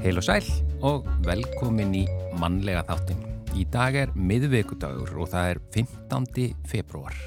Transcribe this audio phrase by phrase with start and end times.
[0.00, 0.46] Heil og sæl
[0.80, 2.06] og velkomin í
[2.40, 3.18] mannlega þáttin.
[3.52, 6.46] Í dag er miðveikudagur og það er 15.
[6.70, 7.18] februar.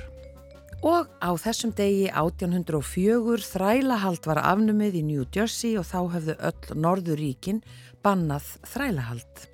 [0.82, 6.82] Og á þessum degi 1804 þrælahald var afnumið í New Jersey og þá hefðu öll
[6.88, 7.62] Norðuríkin
[8.02, 9.46] bannað þrælahald.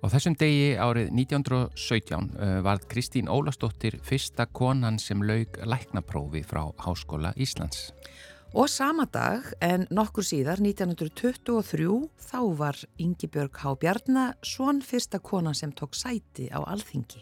[0.00, 6.64] Á þessum degi árið 1917 uh, varð Kristín Ólastóttir fyrsta konan sem laug læknaprófi frá
[6.80, 7.90] Háskóla Íslands.
[8.56, 11.88] Og sama dag en nokkur síðar 1923
[12.30, 17.20] þá var Ingi Björg Há Bjarnar svon fyrsta konan sem tók sæti á alþingi.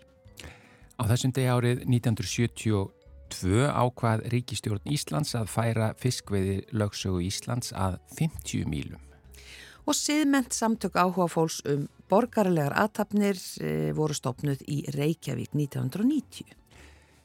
[0.95, 8.71] Á þessum degi árið 1972 ákvað Ríkistjórn Íslands að færa fiskveiði lögsögu Íslands að 50
[8.71, 9.03] mílum.
[9.87, 16.55] Og siðment samtök áhuga fólks um borgarlegar aðtapnir e, voru stopnud í Reykjavík 1990.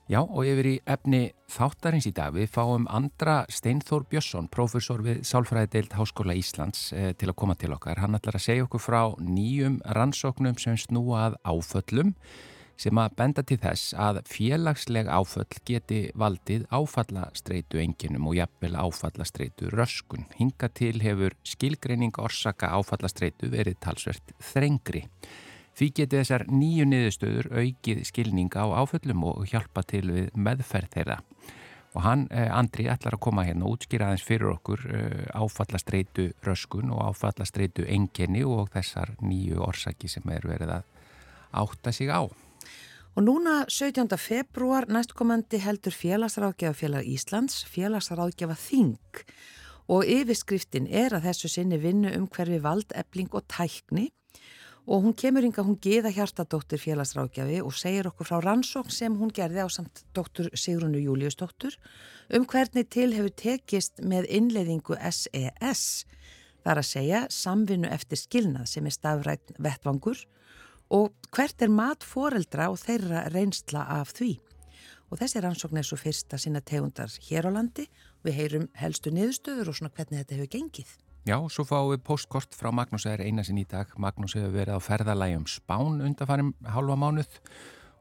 [0.09, 1.19] Já og yfir í efni
[1.51, 7.29] þáttarins í dag við fáum andra Steinþór Björnsson, profesor við Sálfræðideild Háskóla Íslands e, til
[7.29, 8.01] að koma til okkar.
[8.01, 12.15] Hann ætlar að segja okkur frá nýjum rannsóknum sem snúað áföllum
[12.81, 19.69] sem að benda til þess að félagsleg áföll geti valdið áfallastreitu enginum og jafnvel áfallastreitu
[19.75, 20.25] röskun.
[20.39, 25.05] Hinga til hefur skilgreining orsaka áfallastreitu verið talsvert þrengri.
[25.77, 31.17] Því geti þessar nýju niðurstöður aukið skilning á áföllum og hjálpa til við meðferð þeirra.
[31.91, 34.85] Og hann, Andri, ætlar að koma hérna og útskýra aðeins fyrir okkur
[35.35, 40.87] áfallastreitu röskun og áfallastreitu enginni og þessar nýju orsaki sem er verið að
[41.63, 42.23] átta sig á.
[43.11, 44.07] Og núna 17.
[44.15, 49.25] februar næstkomandi heldur félagsráðgjafafélag Íslands, félagsráðgjafa Þing
[49.91, 54.13] og yfirskriftin er að þessu sinni vinnu um hverfi vald, ebling og tækni
[54.87, 59.33] og hún kemur yngar, hún geða hjartadóttir félagsráðgjafi og segir okkur frá rannsókn sem hún
[59.33, 61.77] gerði á samt dóttur Sigrunu Júliusdóttur
[62.33, 66.05] um hvernig til hefur tekist með innleiðingu SES,
[66.65, 70.25] þar að segja samvinnu eftir skilnað sem er stafrætt vettvangur
[70.91, 74.33] og hvert er mat foreldra og þeirra reynsla af því.
[75.11, 77.87] Og þessi rannsókn er svo fyrsta sinna tegundar hér á landi.
[78.23, 80.91] Við heyrum helstu niðurstöður og svona hvernig þetta hefur gengið.
[81.21, 83.91] Já, svo fáum við postkort frá Magnús eða einasinn í dag.
[84.01, 87.35] Magnús hefur verið á ferðalægjum Spán undanfarum halva mánuð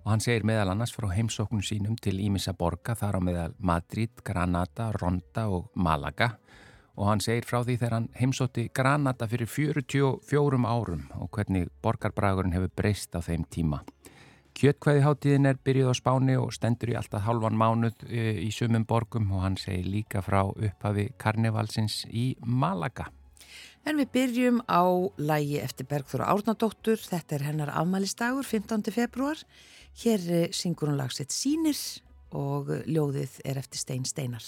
[0.00, 4.22] og hann segir meðal annars frá heimsóknum sínum til Ímissa borga þar á meðal Madrid,
[4.24, 6.30] Granada, Ronda og Malaga
[6.96, 12.56] og hann segir frá því þegar hann heimsótti Granada fyrir 44 árum og hvernig borgarbragurinn
[12.56, 13.82] hefur breyst á þeim tíma.
[14.58, 19.44] Kjötkvæðiháttíðin er byrjuð á Spáni og stendur í alltaf halvan mánuð í sumum borgum og
[19.46, 23.08] hann segir líka frá upphafi karnevalsins í Malaga.
[23.88, 24.84] En við byrjum á
[25.16, 28.92] lægi eftir Bergþóra Árnadóttur, þetta er hennar afmælistagur 15.
[28.92, 29.40] februar.
[30.02, 31.80] Hér syngur hún lagsitt Sýnir
[32.36, 34.44] og ljóðið er eftir Stein Steinar.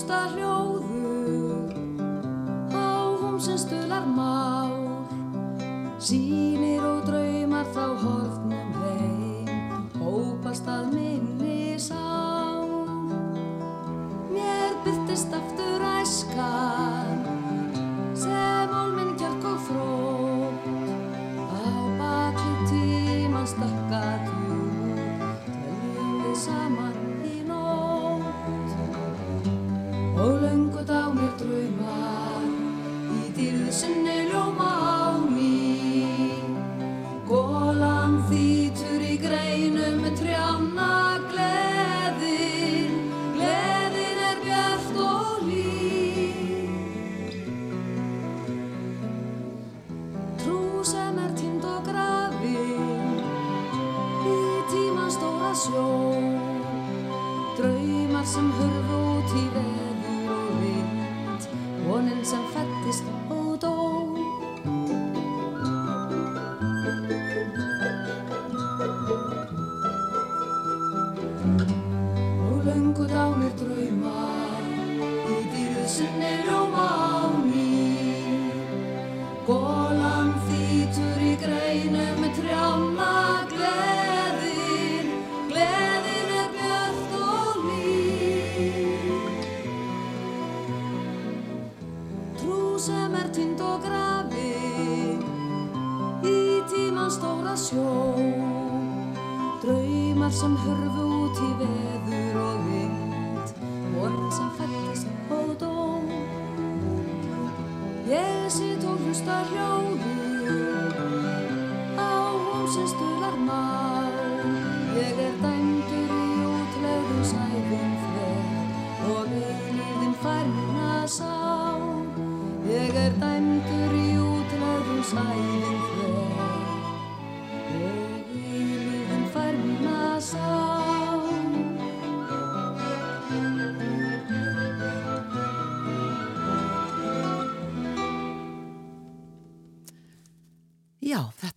[0.00, 0.79] Sitt
[100.30, 100.99] sem hörfu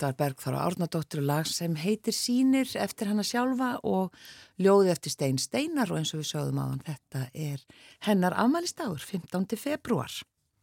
[0.03, 4.13] var Bergþóra Árnadóttir lag sem heitir Sýnir eftir hana sjálfa og
[4.61, 7.63] ljóði eftir Stein Steinar og eins og við sögðum á hann, þetta er
[8.07, 9.57] hennar afmælistagur, 15.
[9.59, 10.11] februar.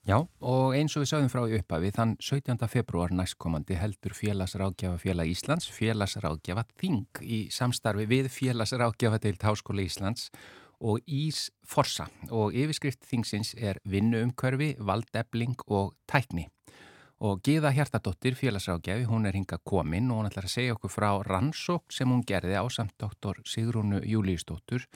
[0.09, 2.69] Já, og eins og við sögðum frá í upphafi, þann 17.
[2.73, 10.31] februar næstkomandi heldur félagsrákjafa félag Íslands, félagsrákjafa Þing í samstarfi við félagsrákjafa deilt Háskóla Íslands
[10.81, 16.49] og Ís Forsa og yfirskrift Þingsins er vinnuumkörfi, valdebling og tækni.
[17.21, 21.11] Og Gíða Hjartadóttir, félagsrákjafi, hún er hinga komin og hún ætlar að segja okkur frá
[21.27, 24.87] rannsók sem hún gerði á samt doktor Sigrúnu Júlíusdóttur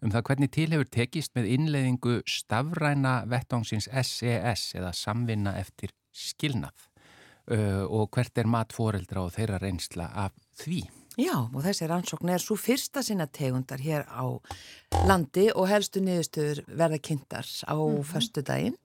[0.00, 6.86] um það hvernig til hefur tekist með innleiðingu stafræna vettvangsins SES eða samvinna eftir skilnað
[7.52, 10.82] uh, og hvert er matforeldra og þeirra reynsla af því.
[11.20, 14.24] Já, og þessi rannsókn er svo fyrsta sinna tegundar hér á
[15.08, 18.04] landi og helstu niðurstöður verða kynntar á mm -hmm.
[18.04, 18.76] förstu daginn.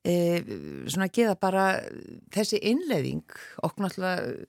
[0.00, 0.40] E,
[0.88, 1.64] svona geða bara
[2.32, 3.26] þessi innleiðing,
[3.60, 4.46] okkur náttúrulega,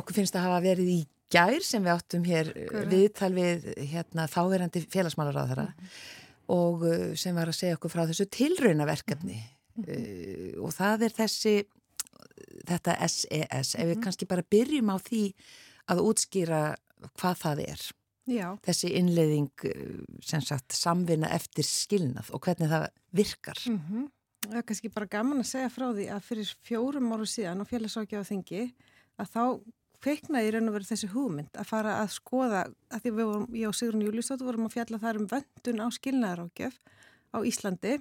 [0.00, 1.00] okkur finnst að hafa verið í
[1.30, 2.50] gær sem við áttum hér
[2.90, 6.00] viðtal við hérna, þáverandi félagsmálar á þeirra mm -hmm.
[6.56, 10.56] og uh, sem var að segja okkur frá þessu tilraunaverkefni mm -hmm.
[10.58, 11.54] uh, og það er þessi
[12.66, 14.02] þetta SES, e ef við mm -hmm.
[14.02, 15.34] kannski bara byrjum á því
[15.86, 16.76] að útskýra
[17.14, 17.80] hvað það er
[18.26, 18.58] Já.
[18.62, 24.10] þessi innleiðing uh, sem sagt samvinna eftir skilnað og hvernig það virkar mhm.
[24.40, 27.64] Það er kannski bara gaman að segja frá því að fyrir fjórum áru síðan á
[27.68, 28.62] félagsákjáðu þingi
[29.20, 29.42] að þá
[30.00, 33.58] kveiknaði í raun og veru þessi hugmynd að fara að skoða, að því við vorum,
[33.60, 36.78] ég og Sigrun Júlísdóttur vorum að fjalla þar um vöndun á skilnaðarákjöf
[37.36, 37.98] á Íslandi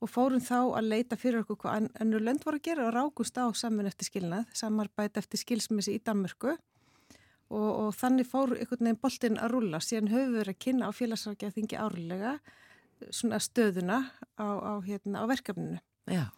[0.00, 3.38] og fórum þá að leita fyrir okkur hvað ennur lönd voru að gera og rákust
[3.38, 6.56] á saman eftir skilnað, samarbæti eftir skilsmissi í Danmörku.
[7.50, 10.88] Og, og þannig fór einhvern veginn boltinn að rulla, síðan höfum við verið að kynna
[10.88, 12.36] á félagsrákjöf þingi árlega
[13.10, 14.02] stöðuna
[14.36, 15.80] á, á, hérna, á verkefninu.
[16.10, 16.28] Já.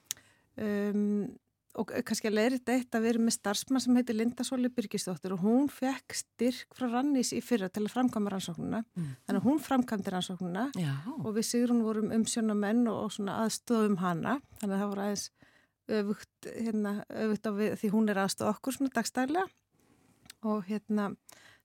[0.57, 1.33] Um,
[1.81, 5.33] og kannski að leira þetta eitt að vera með starfsmann sem heitir Linda Sóli Byrkistóttir
[5.33, 9.07] og hún fekk styrk frá Rannis í fyrra til að framkvæma rannsóknuna mm.
[9.25, 10.93] þannig að hún framkvæmdi rannsóknuna Já.
[11.17, 15.25] og við sigur hún vorum umsjónamenn og, og aðstofum hana þannig að það voru aðeins
[15.93, 16.95] öfugt, hérna,
[17.25, 19.47] öfugt við því hún er aðstof okkur svona dagstælega
[20.53, 21.09] og hérna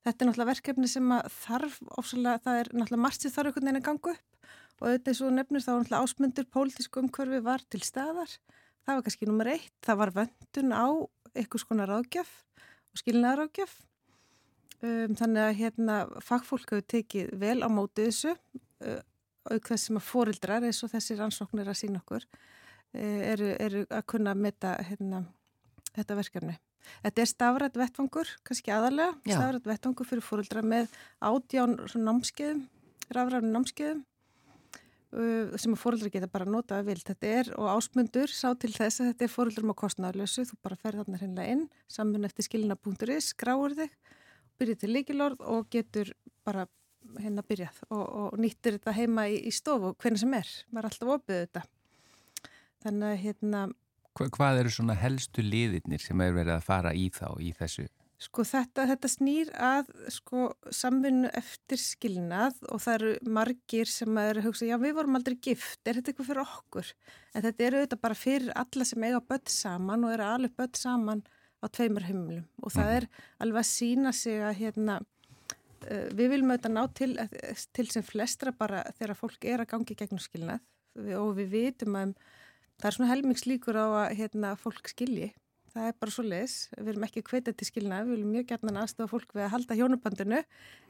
[0.08, 3.68] þetta er náttúrulega verkefni sem að þarf ósala, það er náttúrulega margt sem þarf einhvern
[3.68, 7.63] veginn að ganga upp og auðvitað eins og nefnir þá náttúrulega ásmundur pólitísku umhverfi var
[7.65, 8.31] til staðar.
[8.85, 10.88] Það var kannski nummer eitt, það var vöndun á
[11.38, 13.74] einhvers konar ráðgjöf og skilnaðar ráðgjöf
[14.81, 19.01] um, þannig að hérna fagfólk hefur tekið vel á mótið þessu uh,
[19.47, 23.83] auk þess sem að fórildrar eins og þessi rannsóknir að sína okkur uh, eru, eru
[23.89, 25.25] að kunna metta hérna,
[25.93, 26.57] þetta verkefni.
[27.03, 32.62] Þetta er stafrætt vettfangur, kannski aðalega stafrætt vettfangur fyrir fórildra með ádján námskeiðum,
[33.12, 34.05] rafræðum námskeiðum
[35.12, 37.08] sem að fóröldra geta bara notað vilt.
[37.08, 40.46] Þetta er og ásmundur sá til þess að þetta er fóröldrum á kostnæðarlösu.
[40.50, 43.96] Þú bara ferð þarna hreinlega inn, saman eftir skilina.is, skráur þig,
[44.60, 46.12] byrjið til líkilorð og getur
[46.48, 46.68] bara
[47.22, 50.54] hérna byrjað og, og nýttir þetta heima í, í stofu hvernig sem er.
[50.68, 51.68] Það er alltaf opið þetta.
[52.84, 53.68] Þannig að hérna...
[54.18, 57.88] Hva, hvað eru svona helstu liðirnir sem er verið að fara í þá í þessu
[58.17, 64.41] Sko þetta, þetta snýr að sko samvinnu eftir skilnað og það eru margir sem eru
[64.41, 66.89] að hugsa, já við vorum aldrei gift, er þetta eitthvað fyrir okkur?
[67.36, 70.81] En þetta eru auðvitað bara fyrir alla sem eiga börn saman og eru alveg börn
[70.81, 71.24] saman
[71.62, 72.97] á tveimur heimlum og það mhm.
[72.97, 73.07] er
[73.45, 74.97] alveg að sína sig að hérna,
[75.86, 77.12] uh, við viljum auðvitað ná til,
[77.77, 80.65] til sem flestra bara þegar fólk er að gangi gegnum skilnað
[81.21, 82.17] og við vitum að
[82.81, 85.36] það er svona helmingslíkur á að hérna, fólk skilji
[85.77, 88.75] það er bara svo leis, við erum ekki hvetið til skilna, við viljum mjög gætna
[88.81, 90.43] aðstofa fólk við að halda hjónubandinu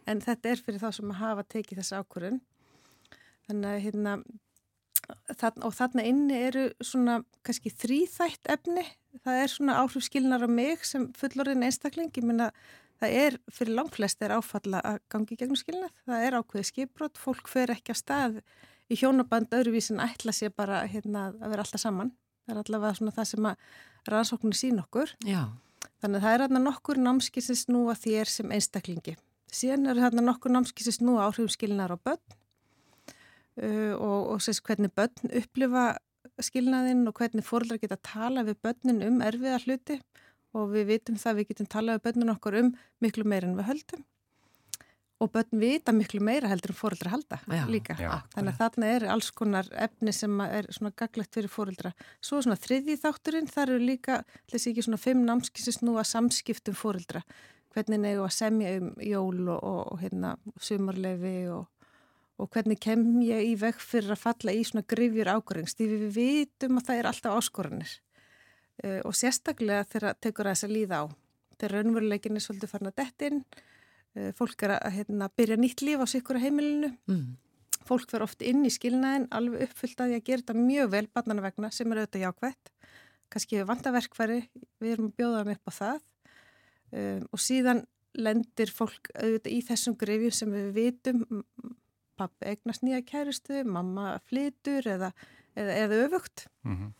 [0.07, 2.41] en þetta er fyrir þá sem að hafa tekið þessa ákurinn
[3.47, 4.17] þannig að hérna
[5.39, 8.83] þann, og þarna inni eru svona kannski þrýþætt efni.
[9.23, 12.51] Það er svona áhrif skilnar á mig sem fullorðin einstakling, ég minna
[13.01, 17.21] það er fyrir langflest er áfalla að gangi gegnum skilnað, það er ákveðið skipbrot.
[17.21, 18.39] Fólk fer ekki að stað
[18.91, 22.13] í hjónuband öðruvísin ætla sér bara hérna, að vera alltaf saman
[22.47, 23.69] það er allavega svona það sem að
[24.07, 25.13] rannsóknir sín okkur.
[25.27, 25.43] Já.
[26.01, 29.15] Þannig að það er hérna nokkur námski sem snúa þér sem einstaklingi.
[29.53, 32.35] Síðan eru hérna nokkur námski sem snúa áhrifskilnar á börn
[33.61, 35.89] uh, og, og sérst hvernig börn upplifa
[36.43, 39.97] skilnaðinn og hvernig fóröldrar geta að tala við börnin um erfiða hluti
[40.57, 42.71] og við vitum það, við getum talað um börnun okkur um
[43.03, 44.05] miklu meira en við höldum
[45.17, 47.95] og börn vita miklu meira heldur en fóreldra halda já, líka.
[47.97, 51.93] Já, Þannig að þarna er alls konar efni sem er svona gaglegt fyrir fóreldra.
[52.21, 54.19] Svo svona þriði þátturinn, þar eru líka,
[54.51, 57.23] þessi ekki svona fimm námskisins nú að samskiptum fóreldra.
[57.73, 61.65] Hvernig negu að semja um jól og, og, og hérna sumarlefi og,
[62.37, 65.77] og hvernig kem ég í veg fyrir að falla í svona grifjur águrings.
[65.77, 67.95] Því við vitum að það er alltaf áskoranir
[68.83, 71.05] uh, og sérstaklega þegar tekur að þess að líða á.
[71.57, 73.66] Þegar raunveruleikin er svolítið farin að dettin Eh,
[74.37, 76.93] fólk er að hérna, byrja nýtt líf á sikkur heimilinu.
[77.07, 77.35] Mm.
[77.87, 81.07] fólk fer oft inn í skilnaðin alveg uppfyllt að því að gera þetta mjög vel
[81.07, 82.71] barnana vegna sem er auðvitað jákvægt
[83.33, 84.39] kannski við vandaverkfæri
[84.81, 86.05] við erum að bjóða þeim upp á það.
[86.87, 87.81] Um, og síðan
[88.17, 91.25] lendir fólk auðvitað í þessum grefjum sem við vitum.
[92.17, 95.11] Pappi eignast nýja kæristu mamma flytur eða,
[95.55, 96.47] eða, eða öfugt.
[96.65, 96.93] Mm -hmm.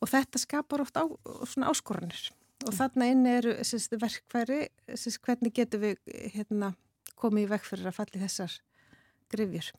[0.00, 1.04] og þetta skapar oft á,
[1.46, 2.28] svona áskoranir
[2.66, 5.98] og þarna inn eru sérst, verkfæri, sérst, hvernig getum við
[6.34, 6.72] hérna,
[7.18, 8.56] komið í vekk fyrir að falli þessar
[9.32, 9.72] grifjur.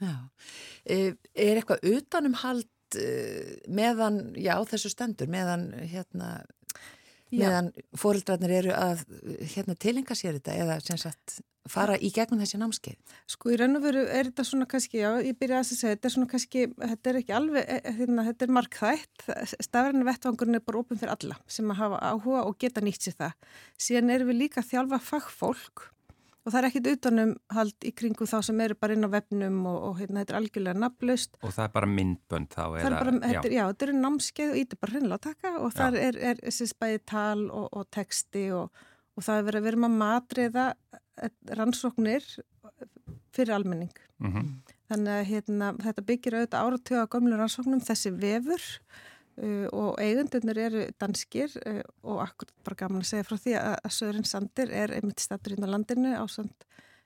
[0.86, 1.00] E,
[1.34, 3.10] er eitthvað utanumhald e,
[3.72, 6.40] meðan, já þessu stendur, meðan hérna
[7.32, 9.06] meðan fóreldrarnir eru að
[9.54, 12.98] hérna, tilenga sér þetta eða sem sagt fara í gegnum þessi námskeið?
[13.30, 16.10] Sko í raun og veru er þetta svona kannski, já, ég byrja að segja, þetta
[16.10, 19.28] er svona kannski, þetta er ekki alveg, e, e, hérna, þetta er markþætt,
[19.68, 23.18] stafræðinu vettvangurinn er bara opinn fyrir alla sem að hafa áhuga og geta nýtt sér
[23.20, 23.56] það.
[23.78, 25.90] Síðan erum við líka að þjálfa fagfólk
[26.46, 29.58] og það er ekkit utanum hald í kringu þá sem eru bara inn á vefnum
[29.70, 31.36] og, og hérna, þetta er algjörlega nafnlaust.
[31.44, 32.62] Og það er bara myndbönd þá?
[32.64, 33.26] Það er bara, já.
[33.26, 36.42] Þetta, já, þetta eru námskeið og ítir bara hreinlega að taka og það er, er,
[36.48, 38.84] er spæði tal og, og texti og,
[39.16, 40.66] og það er verið að vera með matriða
[40.96, 42.32] eh, rannsóknir
[43.36, 43.94] fyrir almenning.
[44.20, 44.50] Mm -hmm.
[44.90, 49.09] Þannig að hérna, þetta byggir auðvitað áratöga gömlu rannsóknum þessi vefur uh,
[49.72, 54.28] og eigundunir eru danskir uh, og akkur bara gaman að segja frá því að, Sören
[54.28, 56.26] Sander er einmitt statur inn á landinu á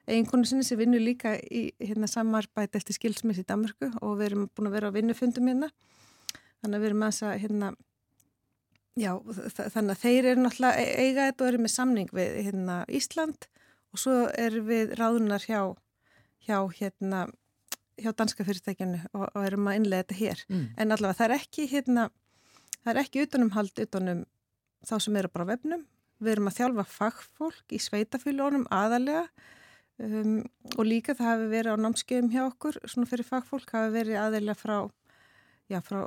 [0.07, 4.49] eiginkonu sinni sem vinnur líka í hérna, samarbæti eftir skilsmiss í Danmarku og við erum
[4.51, 5.69] búin að vera á vinnufundum hérna.
[6.59, 7.73] Þannig að við erum að þess að hérna
[8.93, 9.15] Já,
[9.73, 13.47] þannig að þeir eru náttúrulega e-, eiga þetta og eru með samning við hérna, Ísland
[13.93, 15.61] og svo eru við ráðunar hjá,
[16.45, 17.23] hjá, hérna,
[17.97, 20.43] hjá danska fyrirtækjunu og, og erum að innlega þetta hér.
[20.49, 20.67] Mm.
[20.77, 22.05] En allavega það er ekki, hérna,
[22.83, 24.23] það er ekki utanumhald utanum
[24.83, 25.85] þá sem eru bara vefnum.
[26.23, 29.25] Við erum að þjálfa fagfólk í sveitafílónum aðalega
[30.03, 30.41] um,
[30.77, 34.59] og líka það hafi verið á námskeiðum hjá okkur, svona fyrir fagfólk hafi verið aðalega
[34.59, 34.77] frá
[35.71, 36.03] já, frá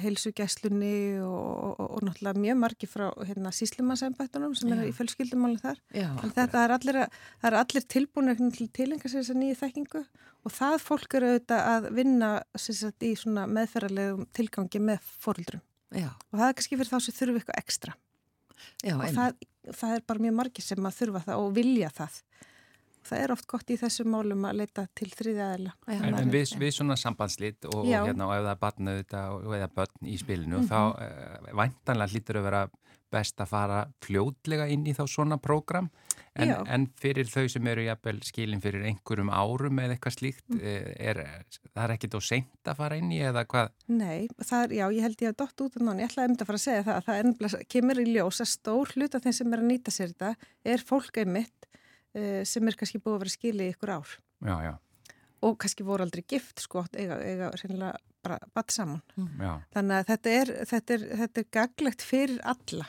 [0.00, 5.80] heilsugesslunni og, og, og náttúrulega mjög margi frá hérna, síslimansæmbættunum sem er í fjölskyldumáli þar.
[5.96, 7.00] Já, þetta er allir,
[7.48, 10.04] er allir tilbúinir til tilenga sér þess að nýja þekkingu.
[10.42, 13.12] Og það fólk eru auðvitað að vinna sagt, í
[13.56, 15.12] meðferðarlegum tilgangi með
[15.92, 16.28] fóröldrum.
[16.32, 17.96] Og það er kannski fyrir þá sem þurfu eitthvað ekstra.
[18.82, 19.46] Já, og það,
[19.80, 22.20] það er bara mjög margi sem að þurfa það og vilja það
[23.06, 25.74] það er oft gott í þessum málum að leita til þriðaðila.
[25.90, 29.56] En, en við, við svona sambandslít og, og hérna og ef það er barn og
[29.58, 30.70] eða börn í spilinu mm -hmm.
[30.70, 32.62] þá uh, væntanlega hlýtur að vera
[33.12, 35.90] best að fara fljótlega inn í þá svona prógram
[36.34, 40.60] en, en fyrir þau sem eru jafnvel skilin fyrir einhverjum árum eða eitthvað slíkt mm.
[40.62, 41.22] Eh, er,
[41.72, 43.72] það er ekkit á seint að fara inn í eða hvað?
[43.92, 46.46] Nei, er, já, ég held ég að dott út af náni, ég ætlaði um þetta
[46.46, 49.26] að fara að segja það að það er, kemur í ljós að stór hlut af
[49.26, 50.32] þeim sem er að nýta sér þetta
[50.74, 51.68] er fólk einmitt
[52.16, 54.16] uh, sem er kannski búið að vera skilið í ykkur ár.
[54.46, 54.72] Já, já.
[55.42, 59.00] Og kannski voru aldrei gift, sko, eiga, eiga reynilega bara batt saman.
[59.18, 59.62] Mm.
[59.74, 62.86] Þannig að þetta er, þetta er, þetta er gaglegt fyrir alla.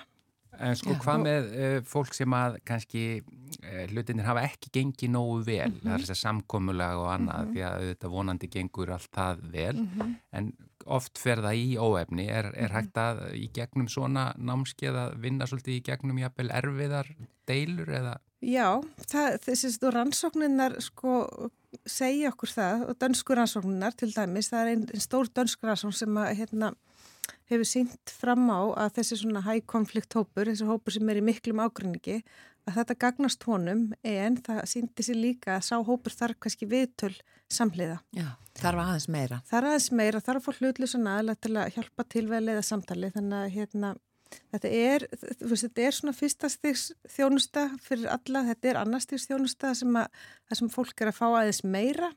[0.60, 5.39] En sko, hvað með uh, fólk sem að kannski uh, hlutinir hafa ekki gengið nógu
[5.48, 5.88] vel, mm -hmm.
[5.88, 7.53] það er þess að samkomulega og annað, mm -hmm.
[7.53, 10.15] því að þetta vonandi gengur allt það vel, -hmm.
[10.31, 10.53] en
[10.86, 12.75] oft fer það í óefni, er, er mhm.
[12.75, 17.15] hægt að í gegnum svona námskeið að vinna svolítið í gegnum jafnvel erfiðar
[17.48, 18.17] deilur eða?
[18.43, 21.50] Já, það, þessi rannsókninnar sko
[21.88, 25.95] segja okkur það og dönsku rannsókninnar til dæmis, það er einn ein stór dönsk rannsókn
[25.95, 26.74] sem að, hérna,
[27.51, 31.25] hefur sínt fram á að þessi svona high conflict hópur, þessi hópur sem er í
[31.25, 32.22] miklum ágrinningi,
[32.68, 37.13] að þetta gagnast honum en það sínti sér líka að sá hópur þarf kannski viðtöl
[37.51, 38.00] samhliða.
[38.15, 39.42] Já, þarf aðeins meira.
[39.50, 42.65] Þarf aðeins meira, þarf að fá hlutlusan aðlega til að hjálpa til við að leiða
[42.70, 43.94] samtali þannig að hérna
[44.53, 45.03] Þetta er,
[45.42, 46.84] veist, þetta er svona fyrstastiks
[47.15, 50.24] þjónusta fyrir alla, þetta er annarstiks þjónusta sem að
[50.58, 52.10] sem fólk er að fá aðeins meira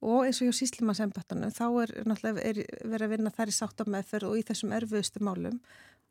[0.00, 4.38] og eins og hjá síslimasembattanum þá er náttúrulega verið að vinna þar í sáttameðferð og
[4.40, 5.58] í þessum erfuðustu málum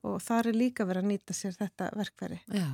[0.08, 2.40] og þar er líka verið að nýta sér þetta verkveri.
[2.54, 2.70] Já.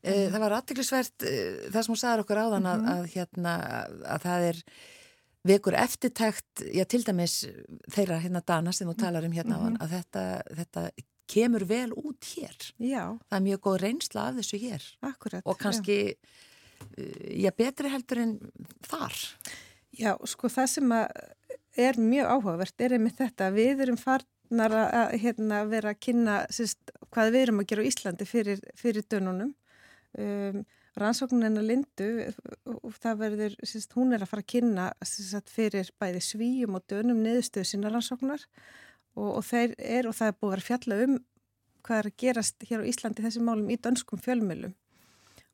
[0.00, 1.34] E, það var aðtiklisvert e,
[1.68, 2.88] það sem hún sagði okkur áðan mm -hmm.
[2.88, 3.54] að, að, hérna,
[4.14, 4.62] að það er
[5.48, 7.36] vekur eftirtækt, já til dæmis
[7.92, 9.82] þeirra hérna dana sem þú talar um hérna mm -hmm.
[9.82, 10.24] að þetta,
[10.56, 10.90] þetta
[11.28, 12.56] kemur vel út hér.
[12.80, 13.18] Já.
[13.28, 14.82] Það er mjög góð reynsla af þessu hér.
[15.00, 15.42] Akkurat.
[15.44, 16.16] Og kannski,
[17.44, 18.38] já, betri heldur en
[18.82, 19.14] þar.
[19.98, 20.92] Já, sko það sem
[21.78, 23.50] er mjög áhugavert er einmitt þetta.
[23.54, 27.88] Við erum farnar að hérna, vera að kynna sérst, hvað við erum að gera á
[27.90, 29.54] Íslandi fyrir, fyrir dönunum.
[30.18, 30.62] Um,
[30.98, 32.08] rannsóknuna Lindu
[32.66, 36.86] og það verður, sérst, hún er að fara að kynna sérst, fyrir bæði svíjum og
[36.90, 38.46] dönum niðurstöðu sína rannsóknar
[39.14, 41.18] og, og, er, og það er búið að fjalla um
[41.86, 44.74] hvað er að gerast hér á Íslandi þessum málum í dönskum fjölmjölum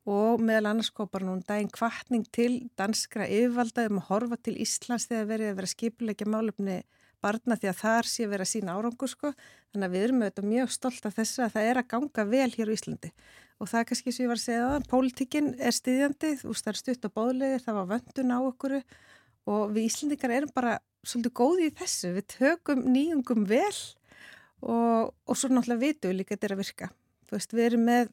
[0.05, 5.09] og meðal annars kopar nú daginn kvartning til danskra yfirvalda um að horfa til Íslands
[5.09, 6.83] þegar verið að vera skipulegja málefni
[7.25, 9.33] barna því að þar sé verið að sína árangur sko.
[9.73, 12.51] Þannig að við erum auðvitað mjög stolt af þessu að það er að ganga vel
[12.53, 13.11] hér á Íslandi.
[13.63, 15.77] Og það er kannski sem ég var að segja það, pólitikinn er
[16.45, 18.77] veist það er stutt á bóðlegir, það var vöndun á okkur
[19.55, 22.13] og við Íslandikar erum bara svolítið góði í þessu.
[22.17, 23.79] Við tökum nýjungum vel
[24.65, 26.91] og, og svo náttúrulega vitum við líka þetta er að virka.
[27.25, 28.13] Þú veist við erum með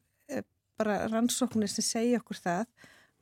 [0.82, 2.64] bara rannsóknir sem segja okkur það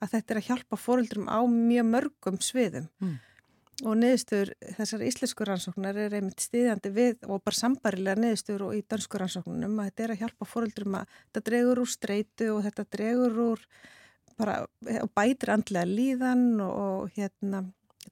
[0.01, 2.89] að þetta er að hjálpa fóröldrum á mjög mörgum sviðum.
[3.05, 3.19] Mm
[3.87, 8.83] og neðistur þessar íslensku rannsóknar er einmitt stiðjandi við og bara sambarilega neðistur og í
[8.89, 12.87] dansku rannsóknunum að þetta er að hjálpa fóröldurum að þetta dregur úr streitu og þetta
[12.97, 13.65] dregur úr
[14.41, 14.57] bara
[15.17, 17.65] bætir andlega líðan og, og hérna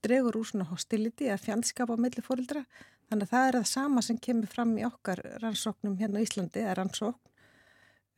[0.05, 2.65] dregur úr svona hostility að fjandskapa á milli fóröldra
[3.09, 6.61] þannig að það er það sama sem kemur fram í okkar rannsóknum hérna á Íslandi,
[6.61, 7.35] það er rannsókn.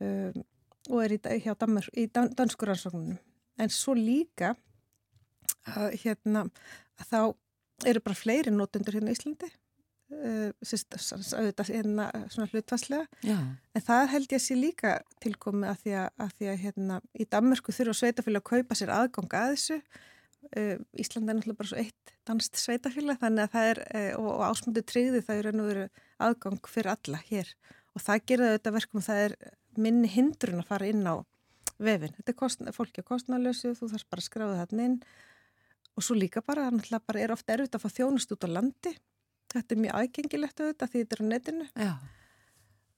[0.01, 0.41] Um,
[0.91, 3.19] og er í, hjá Danmur, í dansku rannsóknunum
[3.61, 4.55] en svo líka
[5.69, 6.45] að hérna
[6.99, 7.19] að þá
[7.91, 10.95] eru bara fleiri nótundur hérna í Íslandi uh, sérst,
[11.33, 16.07] auðvitað hérna svona hlutvarslega en það held ég að sé líka tilkomi að því að,
[16.25, 19.81] að, því að hérna í Danmörku þurfa sveitafélag að kaupa sér aðgang að þessu.
[20.57, 24.29] Uh, Íslandi er náttúrulega bara svo eitt danst sveitafélag þannig að það er uh, og,
[24.33, 25.83] og ásmundu tryggði það eru
[26.21, 27.51] aðgang fyrir alla hér.
[27.91, 29.35] Og það gerða auðvitað verkum það er
[29.77, 31.15] minni hindrun að fara inn á
[31.81, 34.97] vefin, þetta er kost, fólki að kostnarlösu þú þarfst bara að skráða þarna inn.
[35.99, 38.93] Og svo líka bara, bara er ofta erfitt að fá þjónust út á landi.
[39.51, 41.69] Þetta er mjög aðgengilegt auðvitað því þetta er á netinu.
[41.75, 41.93] Já.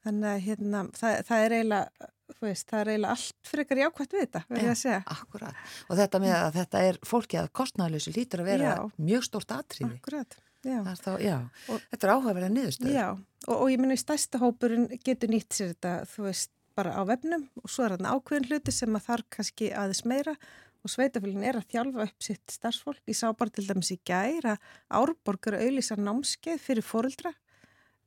[0.04, 2.10] þannig að hérna, það, það er eiginlega
[2.44, 5.02] veist, það er eiginlega allt fyrir ekkar jákvæmt við þetta verður ég að segja.
[5.14, 8.82] Akkurat, og þetta með að þetta er fólki að kostnæðalösu lítur að vera já.
[9.10, 10.00] mjög stórt atriði.
[10.00, 11.38] Akkurat, já, þá, já.
[11.68, 13.08] Og, Þetta er áhugaverða niðurstöð Já,
[13.48, 17.02] og, og ég minna í stærsta hópurinn getur nýtt sér þetta, þú veist bara á
[17.08, 20.36] vefnum og svo er þarna ákveðin hluti sem að þarf kannski aðeins meira
[20.84, 23.00] og sveitafélagin er að þjálfa upp sitt starfsfólk.
[23.08, 27.32] Ég sá bara til dæmis í gæri að árborgar auðlýsa námskeið fyrir fóruldra,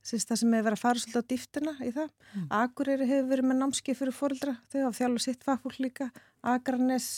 [0.06, 2.10] það sem hefur verið að fara svolítið á dýftina í það.
[2.34, 2.50] Mm.
[2.60, 6.10] Akureyri hefur verið með námskeið fyrir fóruldra, þau hafa þjálfa sitt fagfólk líka,
[6.46, 7.08] Akranes,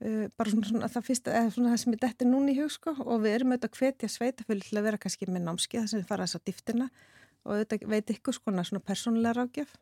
[0.00, 2.72] uh, bara svona, svona það fyrsta, eða svona það sem er dætti núni í hug
[2.72, 5.92] sko og við erum auðvitað að hvetja sveitafélag til að vera kannski með námskeið það
[5.92, 6.88] sem við fara þess á dýftina
[7.44, 9.76] og auðvitað veit ykkur skona svona persónulega rákjöf.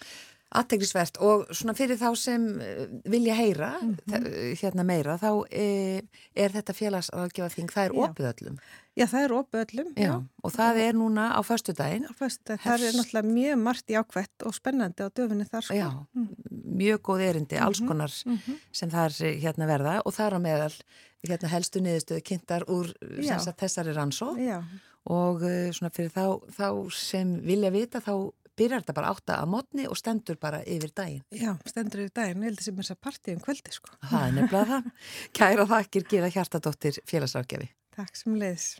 [0.00, 0.34] Ja.
[0.54, 4.52] Aðteglisvert og svona fyrir þá sem eh, vilja heyra mm -hmm.
[4.60, 6.02] hérna meira þá e,
[6.38, 8.60] er þetta félagsraðgjöfaþing, það er opið öllum.
[8.94, 9.88] Já, það er opið öllum.
[9.96, 10.24] Já, já.
[10.42, 12.06] og það er núna á förstu daginn.
[12.06, 15.74] Á förstu daginn, það er náttúrulega mjög margt jákvætt og spennandi á döfinni þar sko.
[15.74, 16.28] Já, mm.
[16.78, 18.56] mjög góð erindi, alls mhm, konar mm -hmm.
[18.72, 20.74] sem það er eh, hérna verða og það er á meðal
[21.26, 22.94] hérna helstu niðurstöðu kynntar úr
[23.58, 24.36] þessari rannsó
[25.04, 25.40] og
[25.72, 29.98] svona fyrir þá, þá sem vilja vita þá byrjar þetta bara átta að mótni og
[30.00, 31.24] stendur bara yfir daginn.
[31.34, 33.96] Já, stendur yfir daginn, ég held sem er þess að partíum kvöldi sko.
[34.06, 34.88] Það er nefnilega það.
[35.40, 37.70] Kæra þakkir, Gíða Hjartadóttir, félagsákjafi.
[37.96, 38.70] Takk sem leiðis.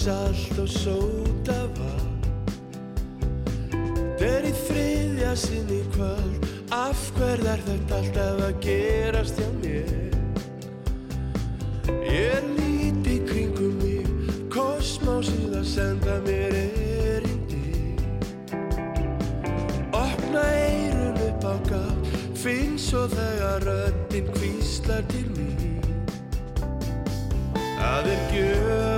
[0.00, 2.08] Salt og sóta vatn.
[4.24, 6.46] Er í þriðja sinn í kvöld.
[6.72, 9.90] Af hverð er þetta alltaf að gerast hjá mér?
[12.06, 14.06] Ég líti kringum mig
[14.52, 17.96] Kosmásið að senda mér erindi.
[19.90, 25.90] Opna eirun upp á gátt Finn svo þegar röndin kvíslar til mér
[27.80, 28.89] Það er gjöf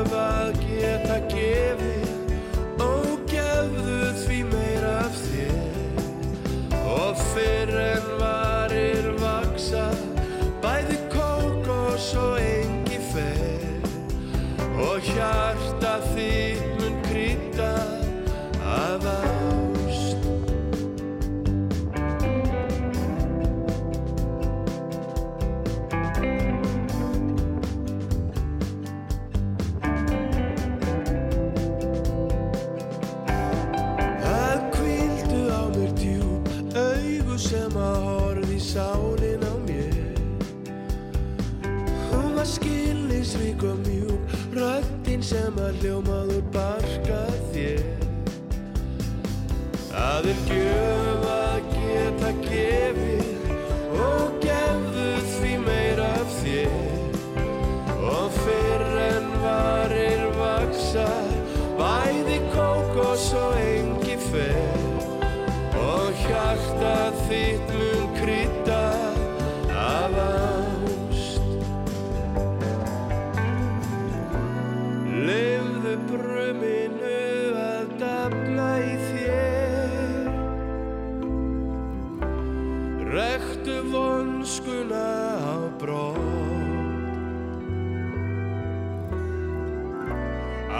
[45.82, 46.21] sem að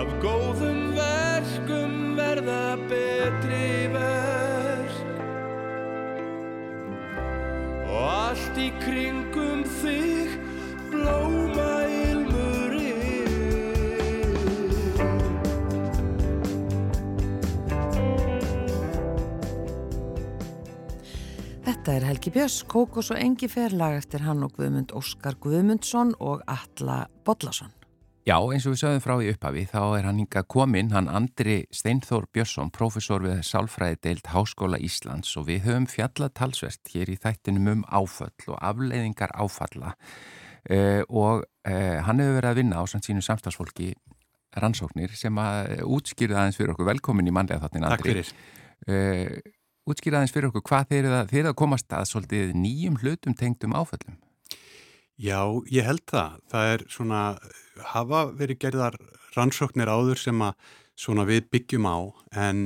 [0.03, 4.97] Af góðum verkum verða betri verk
[7.87, 10.35] Og allt í kringum þig
[10.91, 11.69] blóma
[21.83, 26.45] Þetta er Helgi Björns, Kókos og Engifer lag eftir hann og Guðmund Óskar Guðmundsson og
[26.47, 27.82] Alla Bodlason.
[28.23, 31.65] Já, eins og við sögum frá í upphafi, þá er hann hinga kominn, hann Andri
[31.75, 37.17] Steinþór Björnsson, profesor við Sálfræði deilt Háskóla Íslands og við höfum fjallað talsvert hér í
[37.19, 42.87] þættinum um áföll og afleiðingar áfalla uh, og uh, hann hefur verið að vinna á
[42.87, 43.91] samt sínu samstagsfólki
[44.55, 48.13] rannsóknir sem að útskýrða aðeins fyrir okkur velkomin í mannlega þáttin Takk Andri.
[48.13, 48.35] fyrir.
[48.87, 49.55] Uh,
[49.91, 53.75] útskýrða aðeins fyrir okkur hvað þeir að, þeir að komast að svolítið nýjum hlutum tengdum
[53.75, 54.23] áföllum.
[55.23, 55.39] Já,
[55.71, 56.39] ég held það.
[56.51, 57.21] Það er svona,
[57.93, 58.97] hafa verið gerðar
[59.37, 61.99] rannsóknir áður sem að svona við byggjum á
[62.49, 62.65] en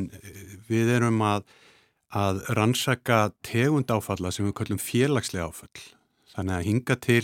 [0.71, 1.45] við erum að,
[2.17, 5.85] að rannsaka tegund áfalla sem við kallum félagslega áfall.
[6.33, 7.23] Þannig að hinga til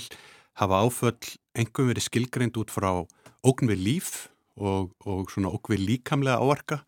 [0.60, 2.90] hafa áfall engum verið skilgreind út frá
[3.42, 4.12] ógn við líf
[4.60, 6.82] og, og svona ógn við líkamlega áarka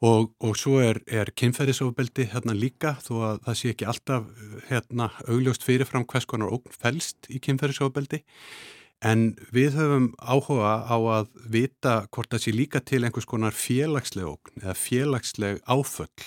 [0.00, 4.28] Og, og svo er, er kynferðisofbeldi hérna líka þó að það sé ekki alltaf
[4.70, 8.22] hérna augljóst fyrirfram hvers konar ógn fælst í kynferðisofbeldi.
[9.04, 14.28] En við höfum áhuga á að vita hvort það sé líka til einhvers konar félagsleg
[14.28, 16.24] ógn eða félagsleg áföll.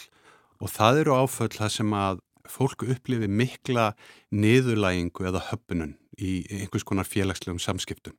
[0.61, 3.93] Og það eru áföll það sem að fólku upplifi mikla
[4.29, 8.13] niðurlægingu eða höfnun í einhvers konar félagslegum samskiptum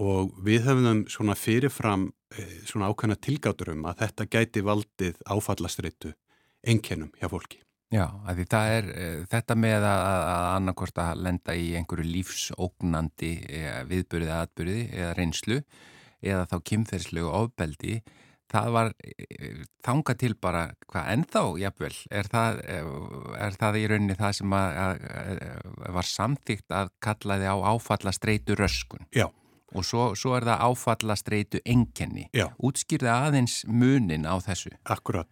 [0.00, 2.08] og við höfum svona fyrirfram
[2.66, 6.14] svona ákveðna tilgátur um að þetta gæti valdið áfallastreitu
[6.66, 7.60] einkennum hjá fólki.
[7.94, 8.86] Já, því það er
[9.30, 13.32] þetta með að, að annarkort að lenda í einhverju lífsógnandi
[13.90, 15.58] viðbyrði eða atbyrði eða reynslu
[16.24, 18.00] eða þá kymferðslegu ofbeldi
[18.54, 18.90] það var
[19.84, 22.60] þanga til bara hvað ennþá, jafnvel, er það,
[23.46, 29.06] er það í rauninni það sem að, að var samþygt að kallaði á áfallastreitu röskun?
[29.14, 29.28] Já.
[29.74, 32.28] Og svo, svo er það áfallastreitu enkenni.
[32.36, 32.48] Já.
[32.62, 34.74] Útskýrði aðeins munin á þessu.
[34.86, 35.28] Akkurat.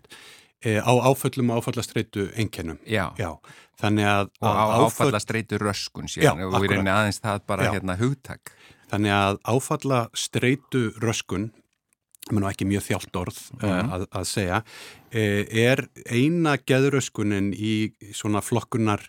[0.62, 2.78] E, á áföllum og áfallastreitu enkennum.
[2.86, 3.10] Já.
[3.18, 3.34] Já.
[3.82, 4.30] Þannig að...
[4.42, 4.86] Og á áfall...
[4.90, 6.42] áfallastreitu röskun síðan.
[6.42, 7.74] Já, og við reynir aðeins það bara Já.
[7.76, 8.54] hérna hugtak.
[8.92, 11.50] Þannig að áfallastreitu röskun,
[12.30, 13.92] menn og ekki mjög þjált orð mm -hmm.
[13.96, 14.62] að, að segja,
[15.10, 15.22] e,
[15.64, 17.74] er eina geðröskunin í
[18.14, 19.08] svona flokkunar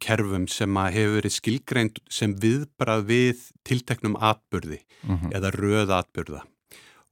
[0.00, 5.32] kerfum sem að hefur verið skilgreind sem viðbrað við tilteknum atbyrði Mm -hmm.
[5.36, 6.42] eða röð atbyrða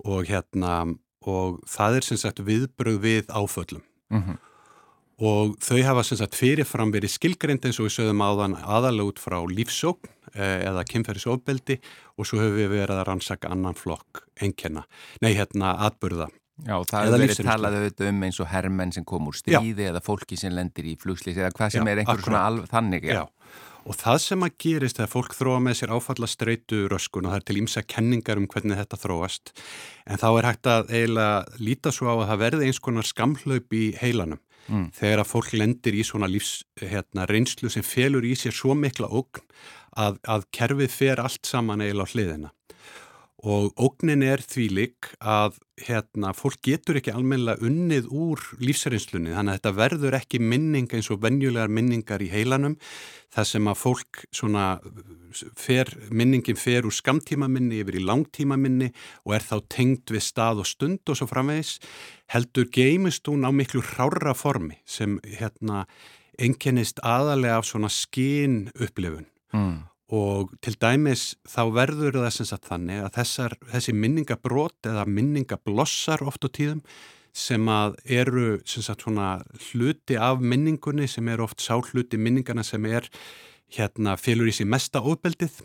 [0.04, 4.38] og hérna og það er sem sagt viðbröð við áföllum Mm -hmm.
[5.18, 9.18] og þau hafa sem sagt fyrirfram verið skilgreind eins og við sögum áðan aðalega út
[9.18, 11.80] frá lífsókn eða kynferðisofbeldi
[12.16, 14.84] og svo hefur við verið að rannsaka annan flokk enkenna,
[15.20, 16.28] nei hérna atbyrða
[16.62, 20.02] Já, það hefur verið talað auðvitað um eins og hermenn sem kom úr stríði eða
[20.04, 23.08] fólki sem lendir í flugslýs eða hvað sem Já, er einhver svona alv þannig.
[23.10, 23.24] Já,
[23.82, 27.40] og það sem að gerist þegar fólk þróa með sér áfalla streitu röskun og það
[27.40, 29.52] er til ímsa kenningar um hvernig þetta þróast
[30.06, 33.78] en þá er hægt að eiginlega líta svo á að það verði eins konar skamhlaup
[33.78, 34.42] í heilanum.
[34.70, 34.92] Mm.
[34.94, 39.08] þegar að fólk lendir í svona lífs hérna, reynslu sem felur í sér svo mikla
[39.10, 39.42] ógn
[39.98, 42.52] að, að kerfið fer allt saman eiginlega á hliðina
[43.42, 49.56] og ógnin er því lík að hérna, fólk getur ekki almennilega unnið úr lífsreynslunni þannig
[49.56, 52.76] að þetta verður ekki minning eins og venjulegar minningar í heilanum
[53.34, 54.66] þar sem að fólk svona
[55.58, 58.92] fer, minningin fer úr skamtímaminni yfir í langtímaminni
[59.26, 61.80] og er þá tengd við stað og stund og svo framvegis
[62.30, 65.88] heldur geimist hún á miklu hrára formi sem hérna
[66.38, 69.82] einkennist aðalega af svona skinn upplifun Mm.
[70.12, 76.24] Og til dæmis þá verður það sem sagt þannig að þessar, þessi minningabrót eða minningablossar
[76.28, 76.82] oft á tíðum
[77.32, 79.38] sem að eru sem sagt svona
[79.70, 83.08] hluti af minningunni sem er oft sá hluti minningana sem er
[83.72, 85.62] hérna félur í sig mesta óbeldið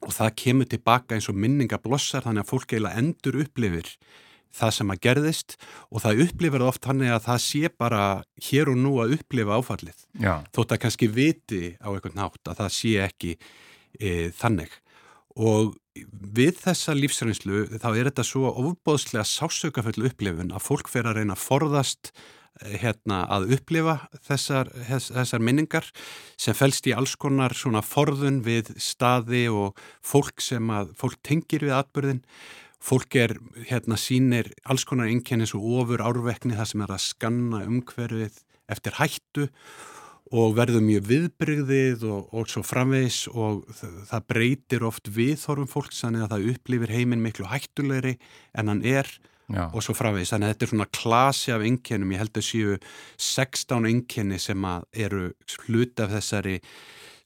[0.00, 3.92] og það kemur tilbaka eins og minningablossar þannig að fólk eiginlega endur upplifir
[4.56, 5.56] það sem að gerðist
[5.90, 8.02] og það upplifir oft þannig að það sé bara
[8.48, 10.06] hér og nú að upplifa áfallið.
[10.22, 10.34] Já.
[10.56, 14.72] þótt að kannski viti á einhvern nátt að það sé ekki e, þannig.
[15.36, 15.76] Og
[16.36, 21.36] við þessa lífsreynslu þá er þetta svo ofbóðslega sásaukafull upplifun að fólk fer að reyna
[21.36, 25.88] að forðast e, hérna að upplifa þessar, þessar minningar
[26.40, 31.68] sem fælst í alls konar svona forðun við staði og fólk sem að fólk tengir
[31.68, 32.24] við atbyrðin
[32.82, 33.36] fólk er
[33.68, 38.98] hérna sínir alls konar einkennis og ofur árvekni það sem er að skanna umhverfið eftir
[38.98, 39.46] hættu
[40.34, 43.62] og verður mjög viðbrygðið og, og svo framvegs og
[44.10, 48.16] það breytir oft viðhorfum fólk þannig að það upplifir heiminn miklu hættulegri
[48.58, 49.10] en hann er
[49.46, 49.68] Já.
[49.70, 52.78] og svo framvegs þannig að þetta er svona klasi af einkennum, ég held að séu
[53.22, 55.28] 16 einkenni sem eru
[55.68, 56.56] hlut af þessari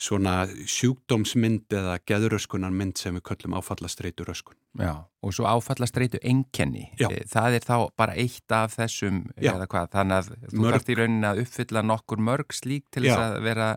[0.00, 4.59] svona sjúkdómsmynd eða geðuröskunarmynd sem við köllum áfallastreitu röskun.
[4.78, 6.90] Já, og svo áfallastreitu enkenni.
[7.00, 7.08] Já.
[7.10, 9.54] Eh, það er þá bara eitt af þessum, Já.
[9.56, 10.76] eða hvað, þannig að þú Mörg.
[10.76, 13.70] þarft í rauninni að uppfylla nokkur mörg slík til þess að vera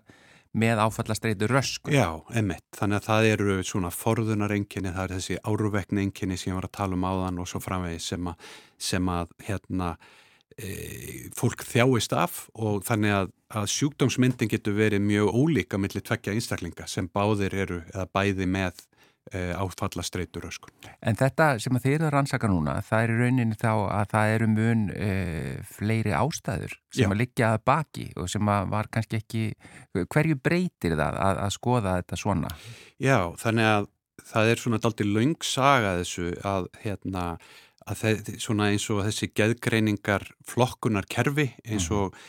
[0.54, 1.94] með áfallastreitu röskun.
[1.96, 2.68] Já, emitt.
[2.78, 6.70] Þannig að það eru svona forðunar enginni, það er þessi áruvekni enginni sem ég var
[6.70, 9.98] að tala um áðan og svo framvegi sem að, sem að hérna,
[10.54, 10.70] e,
[11.34, 16.86] fólk þjáist af og þannig að, að sjúkdómsmyndin getur verið mjög ólíka millir tveggja einstaklinga
[16.86, 18.86] sem báðir eru eða bæði með
[19.32, 20.74] áfallastreitur öskun.
[21.02, 24.34] En þetta sem þið eru að rannsaka núna, það er í rauninni þá að það
[24.36, 25.10] eru mun e,
[25.72, 27.10] fleiri ástæður sem Já.
[27.10, 29.44] að liggja að baki og sem að var kannski ekki,
[30.04, 32.54] hverju breytir það að, að skoða þetta svona?
[33.02, 33.92] Já, þannig að
[34.24, 37.28] það er svona daldi laungsaga þessu að hérna
[37.84, 42.20] að þeir, svona eins og þessi geðgreiningar flokkunar kerfi eins og e,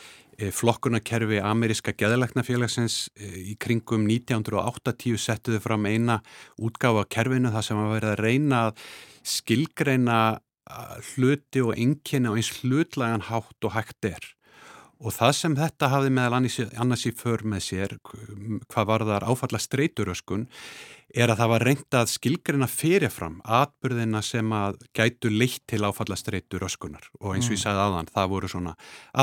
[0.51, 6.19] flokkunarkerfi ameríska geðlæknafélagsins e, í kringum 1980 settuðu fram eina
[6.59, 8.85] útgáfa kerfinu þar sem að verið að reyna að
[9.35, 10.81] skilgreina a,
[11.13, 14.31] hluti og enginni á eins hlutlagan hátt og hægt er.
[15.03, 17.95] Og það sem þetta hafði meðal annars, annars í för með sér,
[18.71, 20.45] hvað var þar áfalla streyturöskun,
[21.15, 26.17] er að það var reynd að skilgrina fyrirfram atbyrðina sem að gætu leitt til áfalla
[26.19, 28.73] streyturöskunar og eins og ég sagði aðan, það voru svona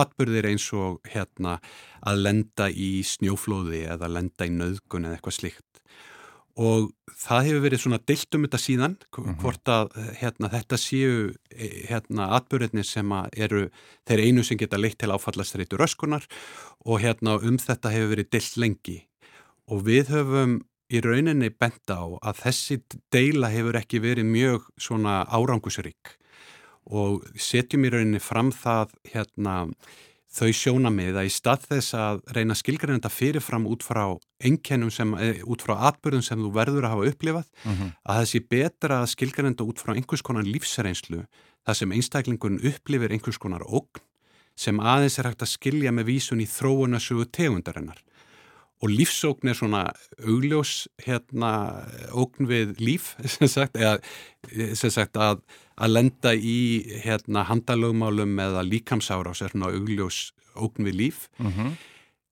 [0.02, 1.58] atbyrðir eins og hérna
[2.00, 5.82] að lenda í snjóflóði eða lenda í nöðgun eða eitthvað slíkt
[6.60, 8.96] og það hefur verið svona dilt um þetta síðan
[9.40, 11.14] hvort að hérna, þetta séu
[11.88, 13.68] hérna, atbyrðinir sem eru
[14.08, 16.26] þeir einu sem geta leitt til áfallastreitur öskunar
[16.84, 18.98] og hérna um þetta hefur verið dilt lengi.
[19.70, 20.58] Og við höfum
[20.92, 22.80] í rauninni bent á að þessi
[23.14, 26.18] deila hefur ekki verið mjög svona árangusrík
[26.92, 29.56] og setjum í rauninni fram það hérna
[30.32, 34.04] þau sjónamið að í stað þess að reyna skilgreinenda fyrirfram út frá
[34.42, 35.12] einkennum sem,
[35.44, 37.90] út frá atbyrðum sem þú verður að hafa upplifað, Mm -hmm.
[38.08, 41.26] að það sé betra að skilgreinenda út frá einhvers konar lífsreynslu,
[41.66, 44.00] það sem einstaklingun upplifir einhvers konar ógn
[44.56, 48.00] sem aðeins er hægt að skilja með vísun í þróunasögu tegundarinnar.
[48.82, 49.82] Og lífsókn er svona
[50.18, 54.00] augljós hérna ógn við líf, sem sagt, eða
[54.74, 55.42] sem sagt að,
[55.76, 56.60] að lenda í
[57.04, 61.28] hérna handalögmálum eða líkamsárás er svona augljós ógn við líf.
[61.38, 61.76] Mm -hmm.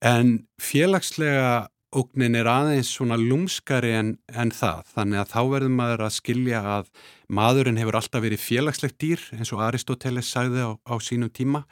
[0.01, 4.85] En félagslega ógnin er aðeins svona lúmskari en, en það.
[4.95, 6.87] Þannig að þá verður maður að skilja að
[7.29, 11.65] maðurinn hefur alltaf verið félagslegt dýr eins og Aristóteles sagði á, á sínum tíma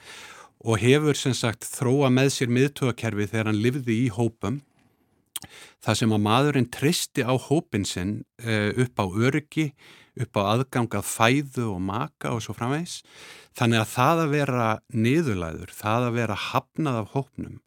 [0.59, 4.61] og hefur sem sagt þróa með sér miðtögakerfi þegar hann livði í hópum
[5.85, 9.71] Það sem að maðurinn tristi á hópin sinn uh, upp á öryggi,
[10.25, 13.01] upp á aðgangað fæðu og maka og svo framvegs.
[13.59, 17.61] Þannig að það að vera niðurlæður, það að vera hafnað af hópnum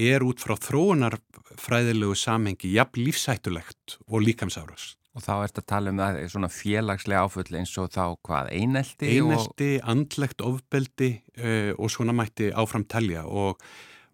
[0.00, 4.94] er út frá þróunarfræðilegu samhengi jafn lífsættulegt og líkamsárás.
[5.10, 9.08] Og þá ert að tala um það svona félagslega áfull eins og þá hvað einelti?
[9.18, 9.88] Einelti, og...
[9.90, 11.10] andlegt ofbeldi
[11.40, 13.58] uh, og svona mætti áfram telja og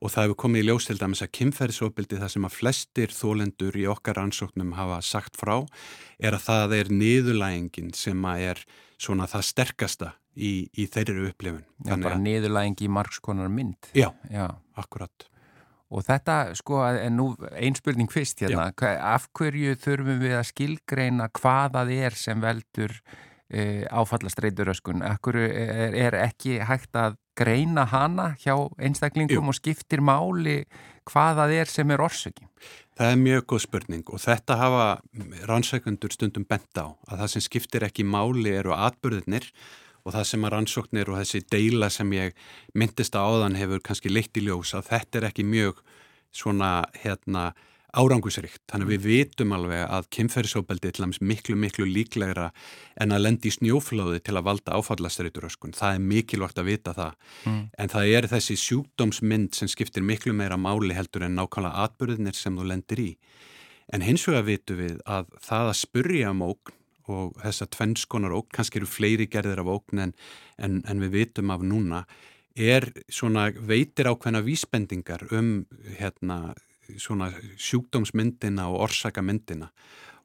[0.02, 3.78] og það hefur komið í ljós til dæmis að kynferðisofbildi það sem að flestir þólendur
[3.80, 5.56] í okkar ansóknum hafa sagt frá
[6.20, 8.64] er að það er niðurlægingin sem að er
[9.00, 11.64] svona það sterkasta í, í þeirri upplifun.
[11.84, 13.90] Já, bara niðurlægingi í margskonar mynd.
[13.96, 14.50] Já, Já.
[14.76, 15.28] akkurat.
[15.94, 18.96] Og þetta, sko, en nú einn spurning fyrst hérna, Já.
[19.14, 22.96] af hverju þurfum við að skilgreina hvaða það er sem veldur
[23.48, 25.04] e, áfallastreituröskun?
[25.06, 29.48] Akkur er, er ekki hægt að greina hana hjá einstaklingum Jú.
[29.52, 30.64] og skiptir máli
[31.06, 32.46] hvaða er sem er orsöki?
[32.96, 34.86] Það er mjög góð spurning og þetta hafa
[35.48, 39.50] rannsækundur stundum bent á að það sem skiptir ekki máli eru atbyrðinir
[40.06, 42.36] og það sem að rannsóknir og þessi deila sem ég
[42.74, 45.82] myndist á áðan hefur kannski leitt í ljós að þetta er ekki mjög
[46.36, 47.50] svona hérna
[47.94, 48.62] árangusrikt.
[48.70, 52.50] Þannig að við vitum alveg að kynferðisofbeldi er miklu, miklu líklegra
[53.00, 55.76] en að lendi í snjóflóði til að valda áfallastreituröskun.
[55.76, 57.18] Það er mikilvægt að vita það.
[57.44, 57.60] Mm.
[57.78, 62.56] En það er þessi sjúkdómsmynd sem skiptir miklu meira máli heldur en nákvæmlega atbyrðinir sem
[62.58, 63.10] þú lendir í.
[63.94, 66.74] En hins vegar vitum við að það að spurja um ógn
[67.06, 70.14] og þessa tvennskonar ógn, kannski eru fleiri gerðir af ógn en,
[70.58, 72.02] en, en við vitum af núna,
[72.56, 75.66] er svona veitir ákveðna vísbendingar um
[76.00, 76.54] hérna
[77.00, 79.70] svona sjúkdómsmyndina og orsakamyndina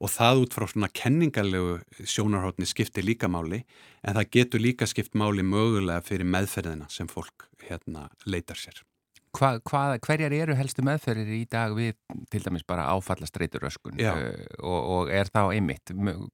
[0.01, 3.61] og það út frá svona kenningarlegu sjónarhóttni skiptir líka máli
[4.01, 8.81] en það getur líka skipt máli mögulega fyrir meðferðina sem fólk hérna leitar sér.
[9.31, 11.93] Hva, hva, hverjar eru helstu meðferðir í dag við
[12.33, 14.25] til dæmis bara áfallastreituröskun uh,
[14.59, 15.93] og, og er þá einmitt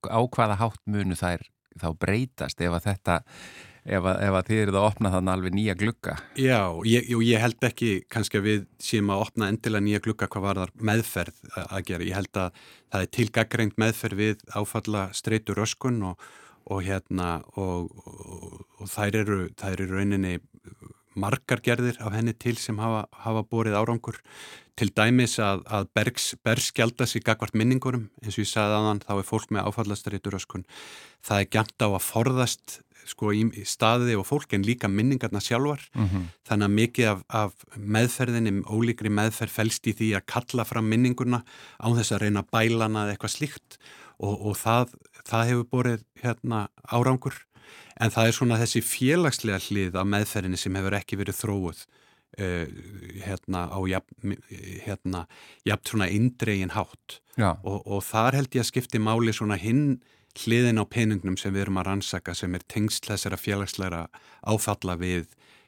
[0.09, 1.45] á hvaða hátt munu þær
[1.77, 3.19] þá breytast ef að þetta
[3.87, 6.15] ef að, ef að þið eruð að opna þannig alveg nýja glugga.
[6.39, 10.47] Já, ég, ég held ekki kannski að við séum að opna endilega nýja glugga hvað
[10.47, 12.09] var þar meðferð að gera.
[12.09, 16.29] Ég held að það er tilgaggreint meðferð við áfalla streytur öskun og,
[16.67, 20.37] og hérna og, og, og þær eru, þær eru rauninni
[21.17, 24.19] margar gerðir af henni til sem hafa, hafa borið árangur
[24.77, 29.13] til dæmis að, að bergs, bergskjaldast í gagvart minningurum eins og ég sagði aðan þá
[29.15, 30.67] er fólk með áfallastreitur öskun
[31.25, 35.83] það er gæmt á að forðast sko í staði og fólk en líka minningarna sjálfar.
[35.95, 36.23] Mm -hmm.
[36.47, 41.43] þannig að mikið af, af meðferðinni, ólíkri meðferð fælst í því að kalla fram minninguna
[41.79, 43.77] á þess að reyna bælana eða eitthvað slíkt.
[44.19, 47.35] Og, og það, það hefur borið hérna árangur.
[47.99, 51.85] En það er svona þessi félagslega hlið af meðferðinni sem hefur ekki verið þróuð
[52.41, 52.65] uh,
[53.25, 54.35] hérna á jafn,
[54.85, 55.25] hérna,
[55.65, 57.21] jafn svona indregin hátt.
[57.37, 59.99] Og, og þar held ég að skipti máli svona hinn
[60.43, 64.05] hliðin á peningnum sem við erum að rannsaka sem er tengst þessara félagsleira
[64.45, 65.25] áfalla við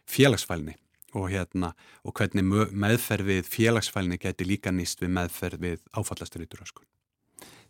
[0.09, 0.75] félagsfælni
[1.17, 1.73] og, hérna,
[2.05, 6.85] og hvernig meðferð við félagsfælni geti líka nýst við meðferð við áfallastritur öskun.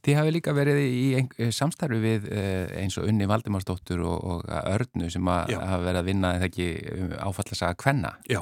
[0.05, 5.09] Þið hafi líka verið í samstarfi við eh, eins og Unni Valdimarsdóttur og, og Örnu
[5.11, 8.39] sem að hafa verið að vinna eða ekki um áfallasaga kvenna Já.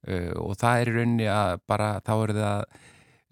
[0.00, 2.62] Uh, og það er í rauninni að bara þá eru það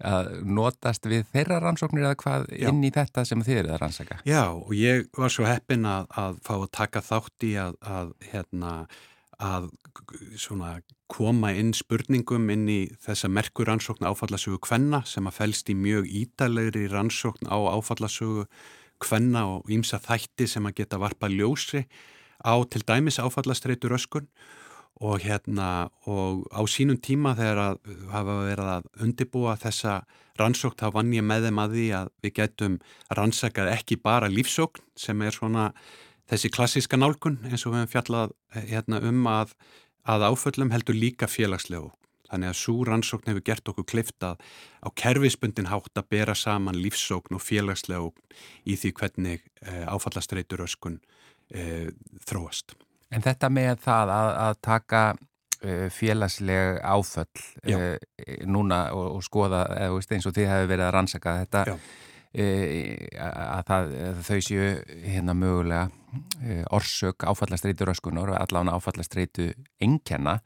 [0.05, 2.69] að notast við þeirra rannsóknir eða hvað Já.
[2.69, 4.19] inn í þetta sem þið eruð að rannsaka?
[4.27, 8.13] Já, og ég var svo heppin að, að fá að taka þátt í að, að,
[8.31, 8.73] hérna,
[9.39, 9.69] að
[11.09, 16.07] koma inn spurningum inn í þessa merkur rannsókn áfallasögu kvenna sem að fælst í mjög
[16.21, 18.45] ídalegri rannsókn á áfallasögu
[18.99, 21.85] kvenna og ímsa þætti sem að geta varpa ljósri
[22.43, 24.59] á til dæmis áfallastreitur öskun og
[24.99, 27.77] hérna og á sínum tíma þegar að
[28.11, 30.01] hafa verið að undibúa þessa
[30.39, 32.79] rannsókt þá vann ég með þeim að því að við getum
[33.15, 35.69] rannsakað ekki bara lífsókn sem er svona
[36.29, 38.35] þessi klassíska nálgun eins og við hefum fjallað
[38.69, 39.55] hérna, um að,
[40.03, 41.89] að áföllum heldur líka félagslegu
[42.29, 44.43] þannig að svo rannsókn hefur gert okkur kliftað
[44.85, 48.11] á kerfisbundin hátt að bera saman lífsókn og félagslegu
[48.69, 50.99] í því hvernig e, áfallastreitur öskun
[51.49, 51.89] e,
[52.29, 52.75] þróast.
[53.09, 57.95] En þetta með það að, að taka uh, félagsleg áföll uh,
[58.45, 62.75] núna og, og skoða, eins og þið hefur verið að rannsaka þetta, uh,
[63.29, 64.67] að, það, að þau séu
[65.07, 65.89] hérna mögulega
[66.73, 70.39] orsök áfallastreitu röskunar og allan áfallastreitu engkenna.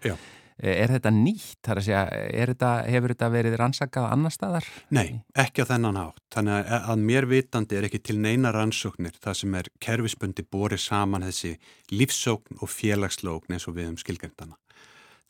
[0.64, 0.72] Já.
[0.72, 1.70] Er þetta nýtt?
[1.84, 2.04] Segja,
[2.48, 4.68] þetta, hefur þetta verið rannsakað annar staðar?
[4.96, 6.22] Nei, ekki á þennan hátt.
[6.32, 11.28] Þannig að mér vitandi er ekki til neina rannsóknir það sem er kerfisbundi borið saman
[11.28, 11.58] þessi
[11.92, 14.56] lífsókn og félagslókn eins og við um skilgjendana.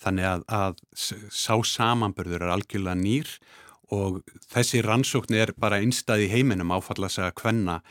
[0.04, 3.30] Þannig að, að sá samanbörður er algjörlega nýr
[3.94, 4.22] og
[4.54, 7.82] þessi rannsókn er bara einstað í heiminum áfalla að segja hvenna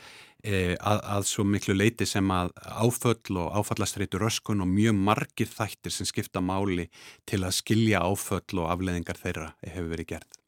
[0.43, 5.51] e, að, að svo miklu leiti sem að áföll og áfallastreitur öskun og mjög margir
[5.51, 6.89] þættir sem skipta máli
[7.29, 10.39] til að skilja áföll og afleðingar þeirra hefur verið gert.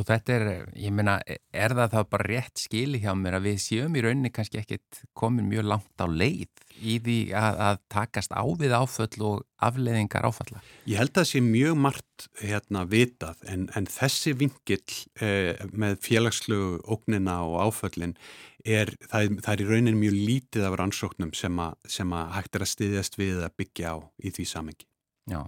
[0.00, 0.46] Og þetta er,
[0.80, 4.30] ég meina, er það þá bara rétt skili hjá mér að við séum í rauninni
[4.32, 9.26] kannski ekkit komin mjög langt á leið í því að, að takast á við áföll
[9.28, 10.62] og afleðingar áfalla?
[10.88, 16.00] Ég held að það sé mjög margt hérna vitað en, en þessi vingill eh, með
[16.06, 18.16] félagslegu ógnina og áföllin
[18.64, 22.56] er, það, það er í rauninni mjög lítið af rannsóknum sem að, sem að hægt
[22.58, 24.88] er að styðjast við að byggja á í því samengi.
[25.30, 25.40] Já.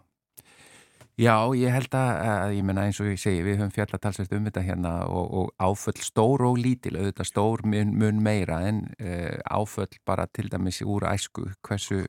[1.14, 4.64] Já, ég held að, ég menna eins og ég segi, við höfum fjallatalsvægt um þetta
[4.66, 9.94] hérna og, og áföll stór og lítil, auðvitað stór mun, mun meira en uh, áföll
[10.10, 12.00] bara til dæmis úr æsku, hversu,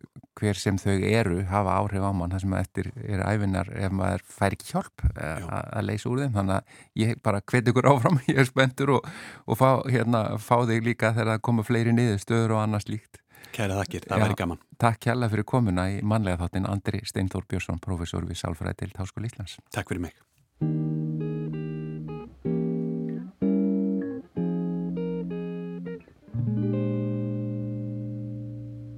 [0.42, 4.26] hver sem þau eru hafa áhrif á mann, það sem eftir er æfinar ef maður
[4.40, 8.22] fær ekki hjálp uh, að leysa úr þeim, þannig að ég bara hvet ykkur áfram,
[8.32, 9.12] ég er spenntur og,
[9.46, 13.22] og fá, hérna, fá þig líka þegar það koma fleiri niður stöður og annars líkt.
[13.54, 14.65] Kæra þakkir, það væri gaman.
[14.78, 19.32] Takk hjalla fyrir komuna í manlega þáttin Andri Steintór Björnsson, professor við Salfræði til Táskóli
[19.32, 19.58] Íslands.
[19.72, 20.16] Takk fyrir mig.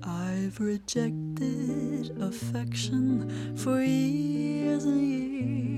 [0.03, 5.76] I've rejected affection for years and years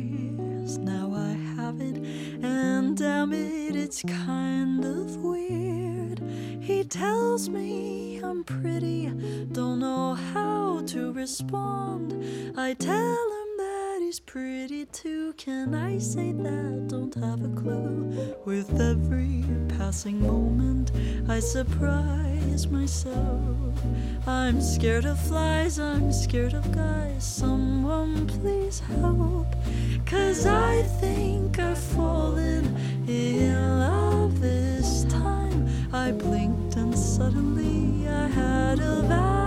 [0.78, 1.97] Now I have it,
[2.43, 6.20] and damn it, it's kind of weird.
[6.61, 9.07] He tells me I'm pretty,
[9.51, 12.13] don't know how to respond.
[12.55, 13.39] I tell him
[14.10, 15.34] She's pretty too.
[15.34, 16.88] Can I say that?
[16.88, 18.36] Don't have a clue.
[18.43, 19.45] With every
[19.78, 20.91] passing moment,
[21.30, 23.76] I surprise myself.
[24.26, 27.24] I'm scared of flies, I'm scared of guys.
[27.24, 29.45] Someone please help.
[30.07, 32.66] Cause I think I've fallen
[33.07, 35.70] in love this time.
[35.93, 39.39] I blinked and suddenly I had a vow.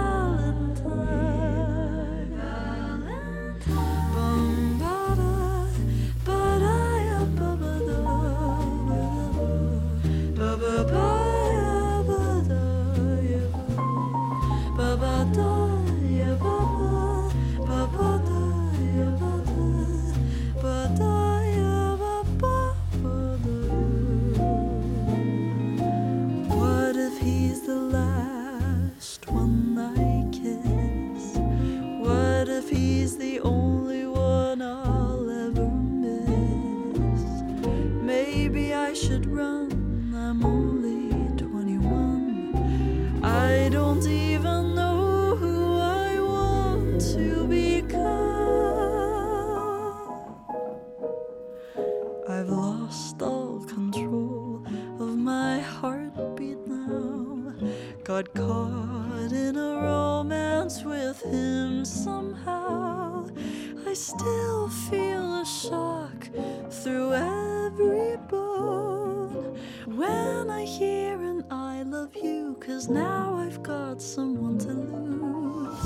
[64.23, 66.29] still feel a shock
[66.71, 74.59] through every bone when I hear an I love you, cause now I've got someone
[74.59, 75.85] to lose.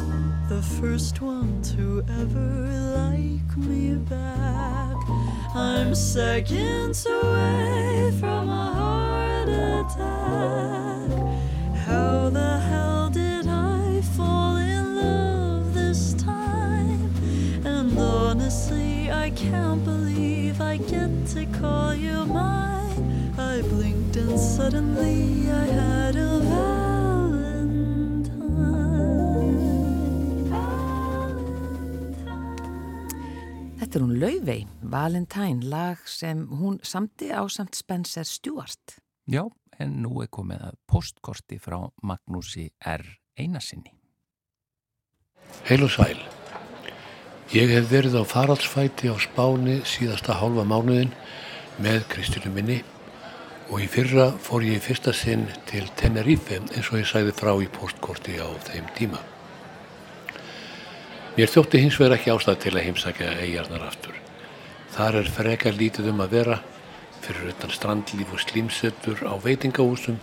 [0.51, 2.51] The first one to ever
[3.01, 4.97] like me back.
[5.55, 10.86] I'm seconds away from a heart attack.
[21.37, 23.32] To call you mine.
[23.39, 26.76] I blinked and suddenly I had a vow.
[33.76, 38.97] Þetta er hún Lauvei, Valentine, lag sem hún samti á samt Spencer Stewart.
[39.28, 39.45] Já,
[39.78, 43.05] en nú er komið að postkorti frá Magnúsi R.
[43.37, 43.93] Einarsinni.
[45.68, 46.18] Heil og sæl.
[47.55, 51.13] Ég hef verið á faraldsfæti á spáni síðasta hálfa mánuðin
[51.79, 52.81] með Kristjúnu minni
[53.71, 57.71] og í fyrra fór ég fyrsta sinn til Tenerife eins og ég sæði frá í
[57.71, 59.23] postkorti á þeim tíma.
[61.39, 64.19] Mér þótti hins vegar ekki ástæð til að heimsækja eigarnar aftur.
[64.99, 66.61] Þar er freka lítið um að vera
[67.23, 70.19] fyrir utan strandlíf og slímsettur á veitingahúsum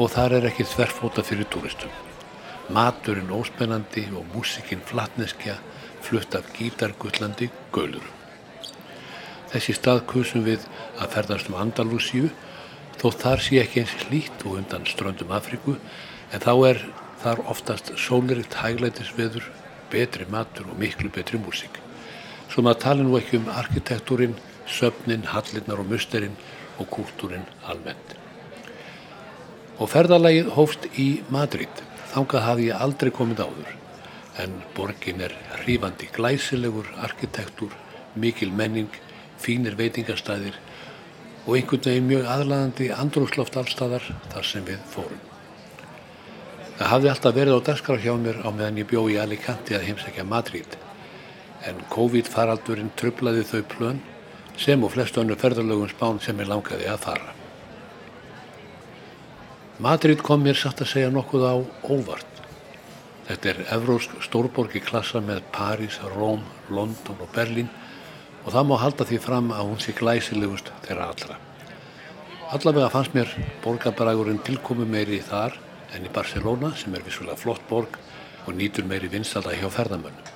[0.00, 1.92] og þar er ekki þverfóta fyrir túristum.
[2.72, 5.60] Maturinn óspennandi og músikinn flatneskja
[6.08, 8.14] flutt af gítargullandi gölurum.
[9.52, 10.64] Þessi stað kusum við
[11.00, 12.28] að ferðast um Andalúsíu
[13.00, 15.76] þó þar sé ekki eins hlít og undan ströndum Afriku
[16.32, 16.82] en þá er
[17.22, 19.48] þar oftast sóliritt hæglætisveður
[19.92, 21.80] betri matur og miklu betri músík.
[22.48, 24.36] Svo maður tala nú ekki um arkitektúrin,
[24.68, 26.36] söfnin, hallinnar og musterinn
[26.78, 28.14] og kúltúrin almennt.
[29.78, 31.84] Og ferðalagið hófst í Madrid.
[32.12, 33.77] Þangað hafði ég aldrei komið áður.
[34.38, 37.72] En borgin er hrífandi glæsilegur arkitektúr,
[38.14, 38.90] mikil menning,
[39.38, 40.58] fínir veitingastæðir
[41.46, 45.22] og einhvern veginn mjög aðlæðandi andrúsloft allstæðar þar sem við fórum.
[46.78, 49.88] Það hafði alltaf verið á dagskraf hjá mér á meðan ég bjó í Alicante að
[49.88, 50.76] heimsækja Madrid
[51.66, 53.98] en COVID-faraldurinn trublaði þau plön
[54.58, 57.34] sem og flestu önnu ferðarlögum spán sem ég langaði að fara.
[59.82, 61.54] Madrid kom mér satt að segja nokkuð á
[61.86, 62.27] óvart.
[63.28, 67.68] Þetta er evrósk stórborgi klassa með París, Róm, London og Berlín
[68.46, 71.36] og það má halda því fram að hún sé glæsilegust þeirra allra.
[72.56, 75.58] Allavega fannst mér borgarbrægurinn tilkomi meiri þar
[75.92, 77.98] en í Barcelona sem er vissulega flott borg
[78.46, 80.32] og nýtur meiri vinstalda hjá ferðamönnum.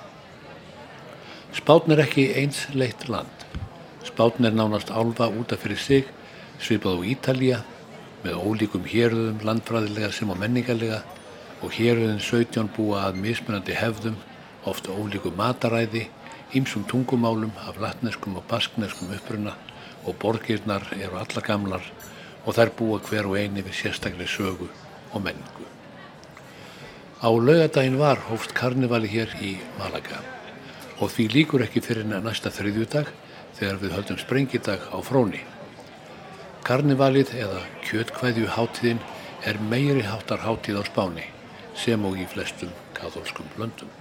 [1.57, 3.47] Spátn er ekki eins leitt land.
[4.05, 6.05] Spátn er nánast álfa útaf fyrir sig,
[6.61, 7.59] svipað á Ítalija
[8.21, 11.01] með ólíkum héröðum landfræðilega sem á menningarlega
[11.63, 14.17] og héröðin 17 búa að mismunandi hefðum,
[14.67, 16.09] ofta ólíkum mataræði,
[16.53, 19.55] ímsum tungumálum af latneskum og baskneskum uppruna
[20.03, 21.85] og borgirnar eru alla gamlar
[22.43, 24.67] og þær búa hver og eini við sérstaklega sögu
[25.13, 25.67] og menningu.
[27.23, 30.19] Á laugadaginn var hófst karnevali hér í Malaga
[30.99, 33.07] og því líkur ekki fyrir næsta þriðjudag
[33.55, 35.39] þegar við höldum sprengidag á fróni.
[36.67, 38.99] Karnevalið eða kjötkvæðju hátíðin
[39.47, 41.32] er meiri háttar hátíð á spáni
[41.75, 43.91] sem og í flestum katholskum löndum.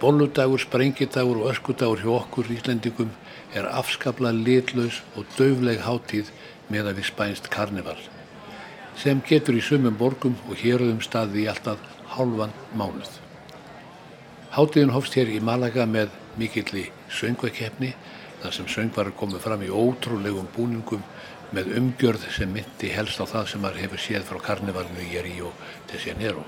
[0.00, 3.10] Bolludagur, sprengidagur og öskudagur hjá okkur íslendingum
[3.54, 6.30] er afskapla litlaus og döfleg hátíð
[6.68, 7.98] með að við spænst karneval
[8.98, 11.78] sem getur í sumum borgum og héruðum staði í alltaf
[12.16, 13.10] hálfan mánuð.
[14.50, 16.88] Hátíðin hófst hér í Malaga með mikilli
[17.20, 17.92] söngvakefni
[18.42, 21.04] þar sem söngvarar komið fram í ótrúlegum búningum
[21.56, 25.52] með umgjörð sem myndi helst á það sem maður hefur séð frá karnevalinu í Rio
[25.90, 26.44] de Janeiro.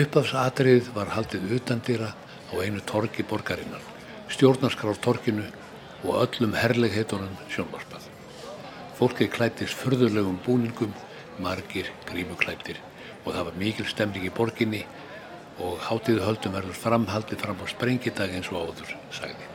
[0.00, 3.82] Uppafsatriðið var haldið utandýra á einu torgi borgarinnar,
[4.30, 5.46] stjórnarskrár torginu
[6.04, 8.06] og öllum herlegheitunum sjónvarpað.
[9.00, 10.92] Fólki klættist förðurlegum búningum,
[11.40, 12.78] margir grímuklættir
[13.24, 14.84] og það var mikil stemning í borginni
[15.60, 19.49] og hátíðu höldum verður framhaldið fram á sprengidag eins og áður, sagði.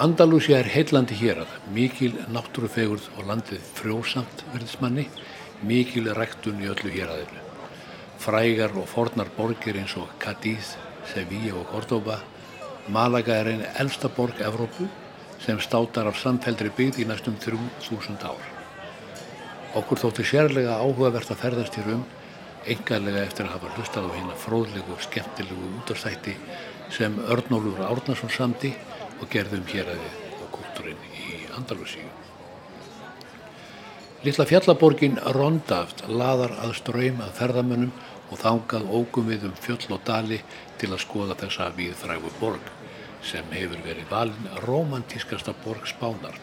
[0.00, 5.02] Andalúsia er heillandi hér að mikil náttúrufegurð og landið frjósamt verðismanni,
[5.60, 7.42] mikil ræktun í öllu hér aðeinu.
[8.22, 10.70] Frægar og fornar borgir eins og Cadiz,
[11.10, 12.16] Sevilla og Córdoba,
[12.88, 14.86] Malaga er einn elsta borg Evrópu
[15.44, 18.46] sem státar af samfældri byggð í næstum 3000 ár.
[19.76, 22.06] Okkur þótti sérlega áhugavert að ferðast hér um,
[22.64, 26.38] engarlega eftir að hafa hlustað á hérna fróðlegu og skemmtilegu útastætti
[26.88, 28.72] sem Örnólfur Árnarsson samdi
[29.20, 32.08] og gerðum hér aðið og kultúrin í Andalusíu.
[34.20, 37.92] Lilla fjallaborgin Rondaft laðar að ströym að ferðamönnum
[38.30, 40.42] og þangað ógum við um fjöll og dali
[40.80, 42.68] til að skoða þessa viðfrægu borg
[43.24, 46.36] sem hefur verið valin romantískasta borg spánar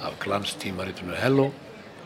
[0.00, 1.50] af glanstímaritinu Hello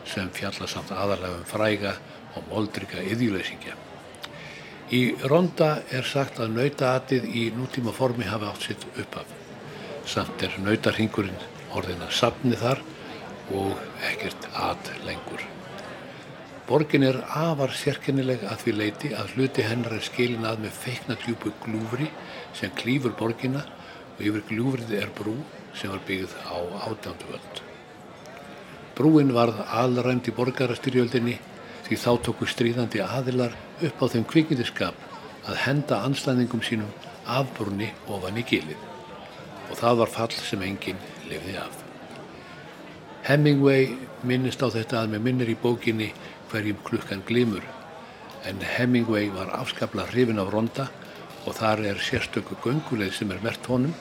[0.07, 1.95] sem fjalla samt aðalega um fræga
[2.35, 3.75] og moldrika yðjuleysingja.
[4.91, 9.46] Í Ronda er sagt að nautaatið í nútíma formi hafi átt sitt uppaf.
[10.07, 11.35] Samt er nautarhingurinn
[11.75, 12.79] orðin að sapni þar
[13.51, 13.75] og
[14.07, 15.43] ekkert at lengur.
[16.67, 21.19] Borgin er afar sérkennileg að því leiti að hluti hennar er skilin að með feikna
[21.19, 22.07] djúpu glúfri
[22.55, 23.65] sem klýfur borgina
[24.15, 25.35] og yfir gljúfrið er brú
[25.75, 27.63] sem var byggð á átjándu völd.
[28.95, 31.37] Brúin varð alræmt í borgarastyrjöldinni
[31.87, 35.07] því þá tóku stríðandi aðilar upp á þeim kvikindiskap
[35.47, 36.95] að henda anslæðingum sínum
[37.27, 38.87] afbrunni ofan í gilið
[39.69, 41.83] og það var fall sem enginn lifði af.
[43.27, 43.89] Hemingway
[44.23, 46.13] minnist á þetta að með minnir í bókinni
[46.51, 47.65] hverjum klukkan glimur
[48.47, 50.87] en Hemingway var afskapla hrifin af ronda
[51.45, 53.95] og þar er sérstöku gönguleið sem er mert honum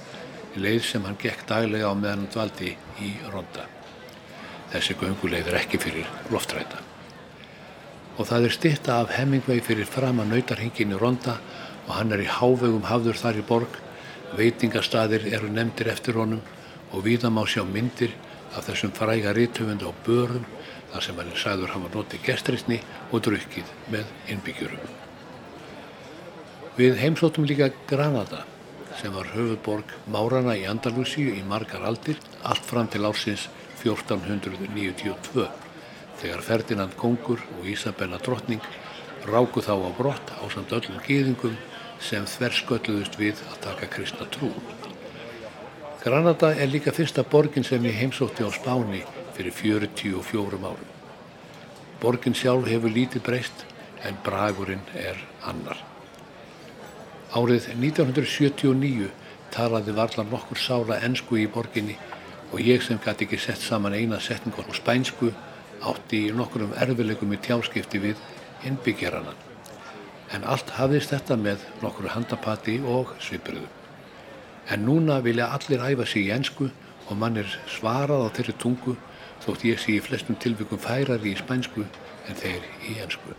[0.57, 2.73] leið sem hann gekk daglega á meðan hann dvaldi
[3.05, 3.67] í ronda.
[4.73, 6.81] Þessi gönguleið er ekki fyrir loftræta.
[8.17, 11.37] Og það er stitta af Hemingway fyrir fram að nautarhingin í ronda
[11.87, 13.77] og hann er í hávegum hafður þar í borg.
[14.35, 16.43] Veitingastadir eru nefndir eftir honum
[16.93, 18.14] og viðam á sjá myndir
[18.57, 20.45] af þessum fræga rítumund á börum
[20.93, 22.81] þar sem hann er sagður hafa notið gestrisni
[23.12, 24.83] og drukkið með innbyggjurum.
[26.77, 28.45] Við heimsóttum líka Granada
[29.01, 33.47] sem var höfuborg Márana í Andalúsíu í margar aldir allt fram til ársins
[33.83, 35.47] 1492
[36.20, 38.64] þegar Ferdinand Kongur og Isabella Drottning
[39.27, 41.57] ráku þá á brott á samt öllum gýðingum
[42.01, 44.51] sem þverskölluðust við að taka kristna trú.
[46.03, 49.03] Granada er líka fyrsta borgin sem ég heimsótti á Spáni
[49.34, 50.92] fyrir 44 árum.
[52.01, 53.64] Borgin sjálf hefur lítið breyst
[54.07, 55.80] en bragurinn er annar.
[57.34, 59.11] Árið 1979
[59.55, 61.97] talaði varðlan nokkur sála ennsku í borginni
[62.53, 65.32] og ég sem gæti ekki sett saman eina setningu á spænsku
[65.90, 68.22] átti í nokkurum erfileikum í tjáskipti við
[68.68, 69.34] innbyggjarana.
[70.35, 73.68] En allt hafðist þetta með nokkuru handapati og svipurðu.
[74.70, 76.70] En núna vilja allir æfa sig í ennsku
[77.07, 78.97] og mann er svarað á þeirri tungu
[79.45, 83.37] þótt ég sé í flestum tilvikum færari í spænsku en þeir í ennsku.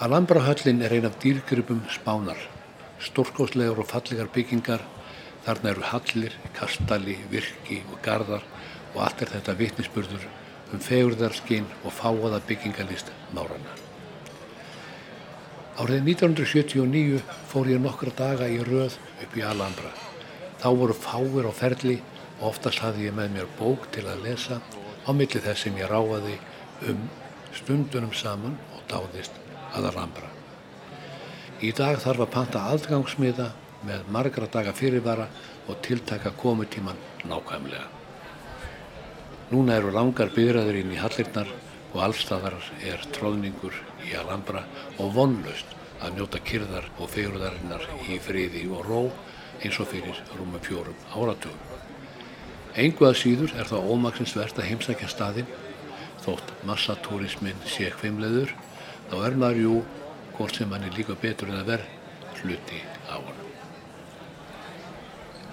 [0.00, 2.40] Alhambra-höllin er ein af dýrgripum spánar,
[3.00, 4.84] stórkóslegar og fallegar byggingar,
[5.46, 8.44] þarna eru hallir, kastali, virki og gardar
[8.94, 10.28] og allt er þetta vitnisspurður
[10.72, 13.85] um fegurðarskinn og fáaða byggingalist márana.
[15.76, 17.18] Árið 1979
[17.50, 19.90] fór ég nokkra daga í röð upp í Alhambra.
[20.56, 21.96] Þá voru fáir á ferli
[22.38, 24.56] og oftast hafði ég með mér bók til að lesa
[25.04, 26.38] á milli þess sem ég ráði
[26.88, 27.02] um
[27.58, 29.36] stundunum saman og dáðist
[29.76, 30.30] að rambra.
[31.60, 33.50] Í dag þarf að panta aðgangsmiða
[33.84, 35.26] með margra daga fyrirvara
[35.68, 36.96] og tiltaka komutíman
[37.28, 37.84] nákvæmlega.
[39.52, 41.52] Núna eru langar byrjaður inn í hallirnar
[41.92, 43.76] og allstaðar er tróðningur
[44.06, 44.64] í Alhambra
[45.02, 49.00] og vonlaust að njóta kyrðar og fegurðarinnar í friði og ró
[49.64, 51.62] eins og fyrir rúmum fjórum áratugum.
[52.76, 55.54] Engu að síður er það ómaksinsvert að heimsækja staðinn
[56.24, 58.52] þótt massatúrismin sé hvimleður
[59.08, 59.74] þá er maður jú
[60.36, 63.42] hvort sem hann er líka betur en að verð hluti á hann.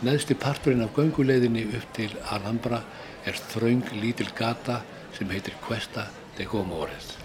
[0.04, 2.82] Neðsti parturinn af gönguleiðinni upp til Alhambra
[3.24, 4.82] er þraung lítil gata
[5.16, 7.23] sem heitir Cuesta de Gomorrez.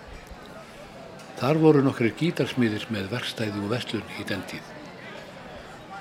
[1.38, 4.70] Þar voru nokkru gítarsmiðir með verkstæði og vestlun í den tíð.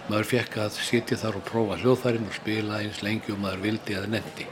[0.07, 3.97] Maður fekk að sitja þar og prófa hljóðfærin og spila eins lengi og maður vildi
[3.99, 4.47] að nefndi.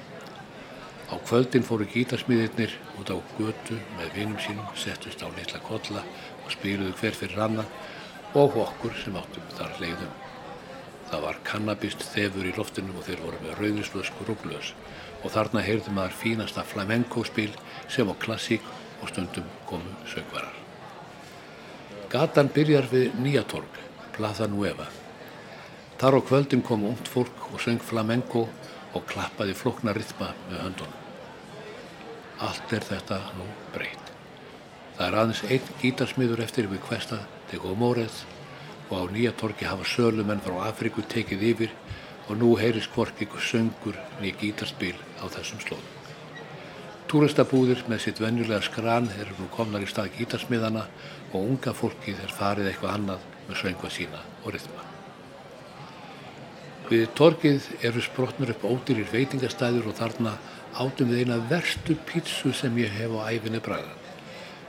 [1.10, 6.04] Á kvöldin fóru gítarsmiðirnir út á götu með vinum sínum, settust á litla kolla
[6.44, 7.72] og spiluðu hver fyrir annan
[8.38, 10.12] og okkur sem áttum þar leiðum.
[11.10, 14.76] Það var kannabist þefur í loftunum og þeir voru með rauðislöskur og glös
[15.24, 17.50] og þarna heyrði maður fínasta flamenco spil
[17.88, 18.70] sem á klassík
[19.02, 20.65] og stundum komu sögvarar.
[22.06, 23.80] Gatan byrjar við Nýjatorg,
[24.14, 24.86] Plaza Nueva.
[25.98, 28.44] Þar á kvöldin kom ungt fólk og söng flamenco
[28.94, 31.02] og klappaði flokna rytma með höndunum.
[32.46, 34.12] Allt er þetta nú breytt.
[34.98, 38.22] Það er aðeins einn gítarsmiður eftir við Kvesta til Gómórið
[38.92, 41.76] og á nýja torki hafa sölumenn frá Afriku tekið yfir
[42.30, 45.94] og nú heyrist hvorki ykkur söngur nýja gítarspil á þessum slóðum.
[47.06, 50.88] Túristabúðir með sitt venjulega skran eru nú komnar í stað gítarsmiðana
[51.36, 54.86] og unga fólkið er farið eitthvað annað með söngu sína og rytma.
[56.86, 60.36] Við torkið eru sprotnur upp ódýrir veitingastæður og þarna
[60.78, 64.04] átum við eina verstu pítsu sem ég hef á æfinni bræðan.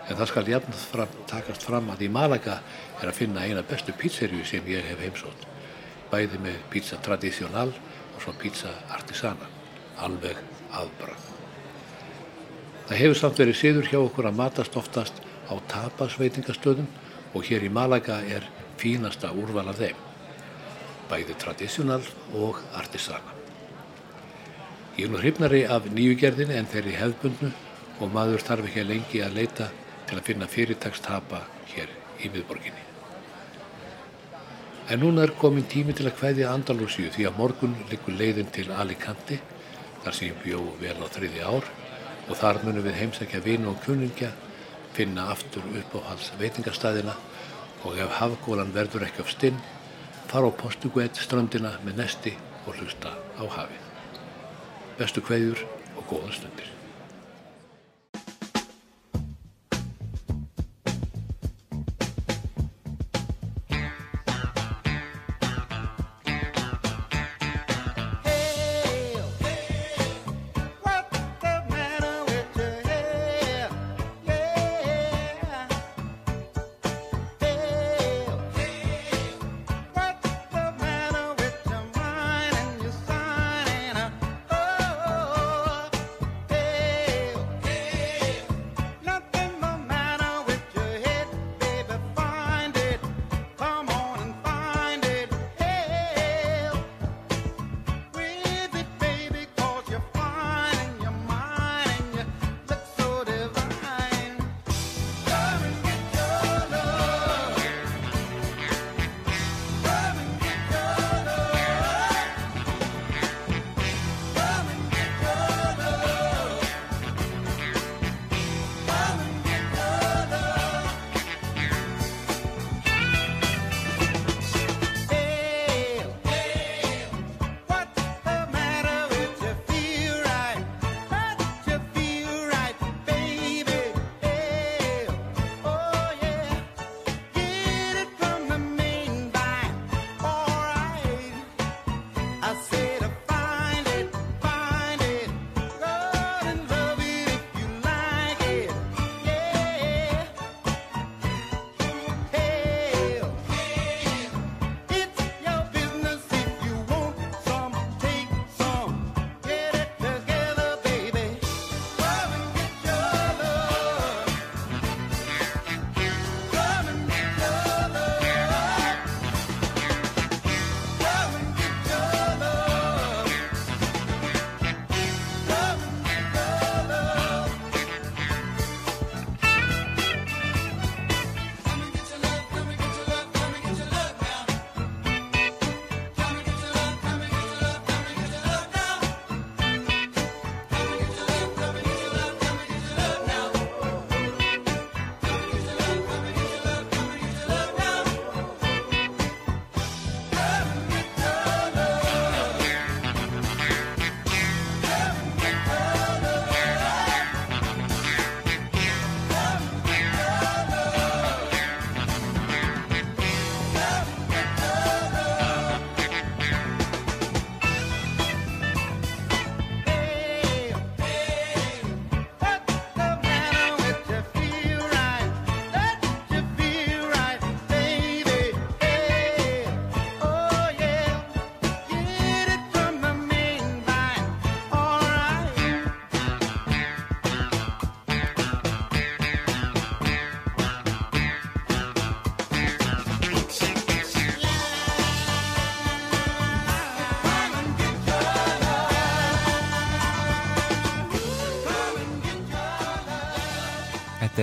[0.07, 2.61] En það skal jafn fram, takast fram að í Malaga
[3.03, 5.47] er að finna eina bestu pítserju sem ég hef heimsótt.
[6.13, 9.51] Bæði með pizza tradicional og svo pizza artisana.
[10.01, 10.39] Alveg
[10.73, 11.33] aðbrað.
[12.87, 16.91] Það hefur samt verið siður hjá okkur að matast oftast á tapasveitingastöðum
[17.35, 18.47] og hér í Malaga er
[18.81, 20.07] fínasta úrval af þeim
[21.11, 22.03] bæði tradísjónal
[22.35, 23.35] og artisana.
[24.97, 27.53] Ég er nú hrifnari af nýjugerðinni en þeirri hefðbundnu
[28.01, 29.69] og maður þarf ekki að lengi að leita
[30.09, 31.43] til að finna fyrirtagstapa
[31.73, 31.93] hér
[32.25, 32.85] í miðborginni.
[34.89, 38.69] En núna er komin tími til að hvaðja Andalúsíu því að morgun likur leiðin til
[38.71, 39.41] Alicante,
[40.05, 41.67] þar sem ég bjó vel á þriði ár
[42.27, 44.31] og þar munum við heimsækja vinu og kuningja,
[44.97, 47.17] finna aftur upp á hals veitingastæðina
[47.85, 49.59] og ef hafgólan verður ekki á stinn
[50.31, 52.33] fara á Portuguet strandina með nesti
[52.67, 53.85] og hlusta á hafið.
[54.97, 55.63] Bestu kveðjur
[55.97, 56.76] og góða stundir.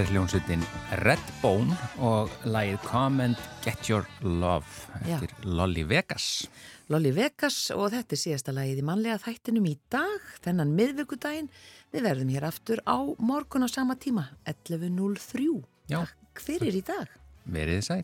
[0.03, 0.63] Er hljómsveitin
[0.99, 4.65] Redbone og lagið Come and Get Your Love
[4.99, 5.45] eftir Já.
[5.47, 6.25] Lolly Vegas.
[6.91, 11.47] Lolly Vegas og þetta er síðasta lagið í mannlega þættinum í dag, þennan miðvíkudaginn.
[11.93, 15.47] Við verðum hér aftur á morgun á sama tíma, 11.03.
[15.93, 17.07] Takk fyrir í dag.
[17.47, 18.03] Verið sæl.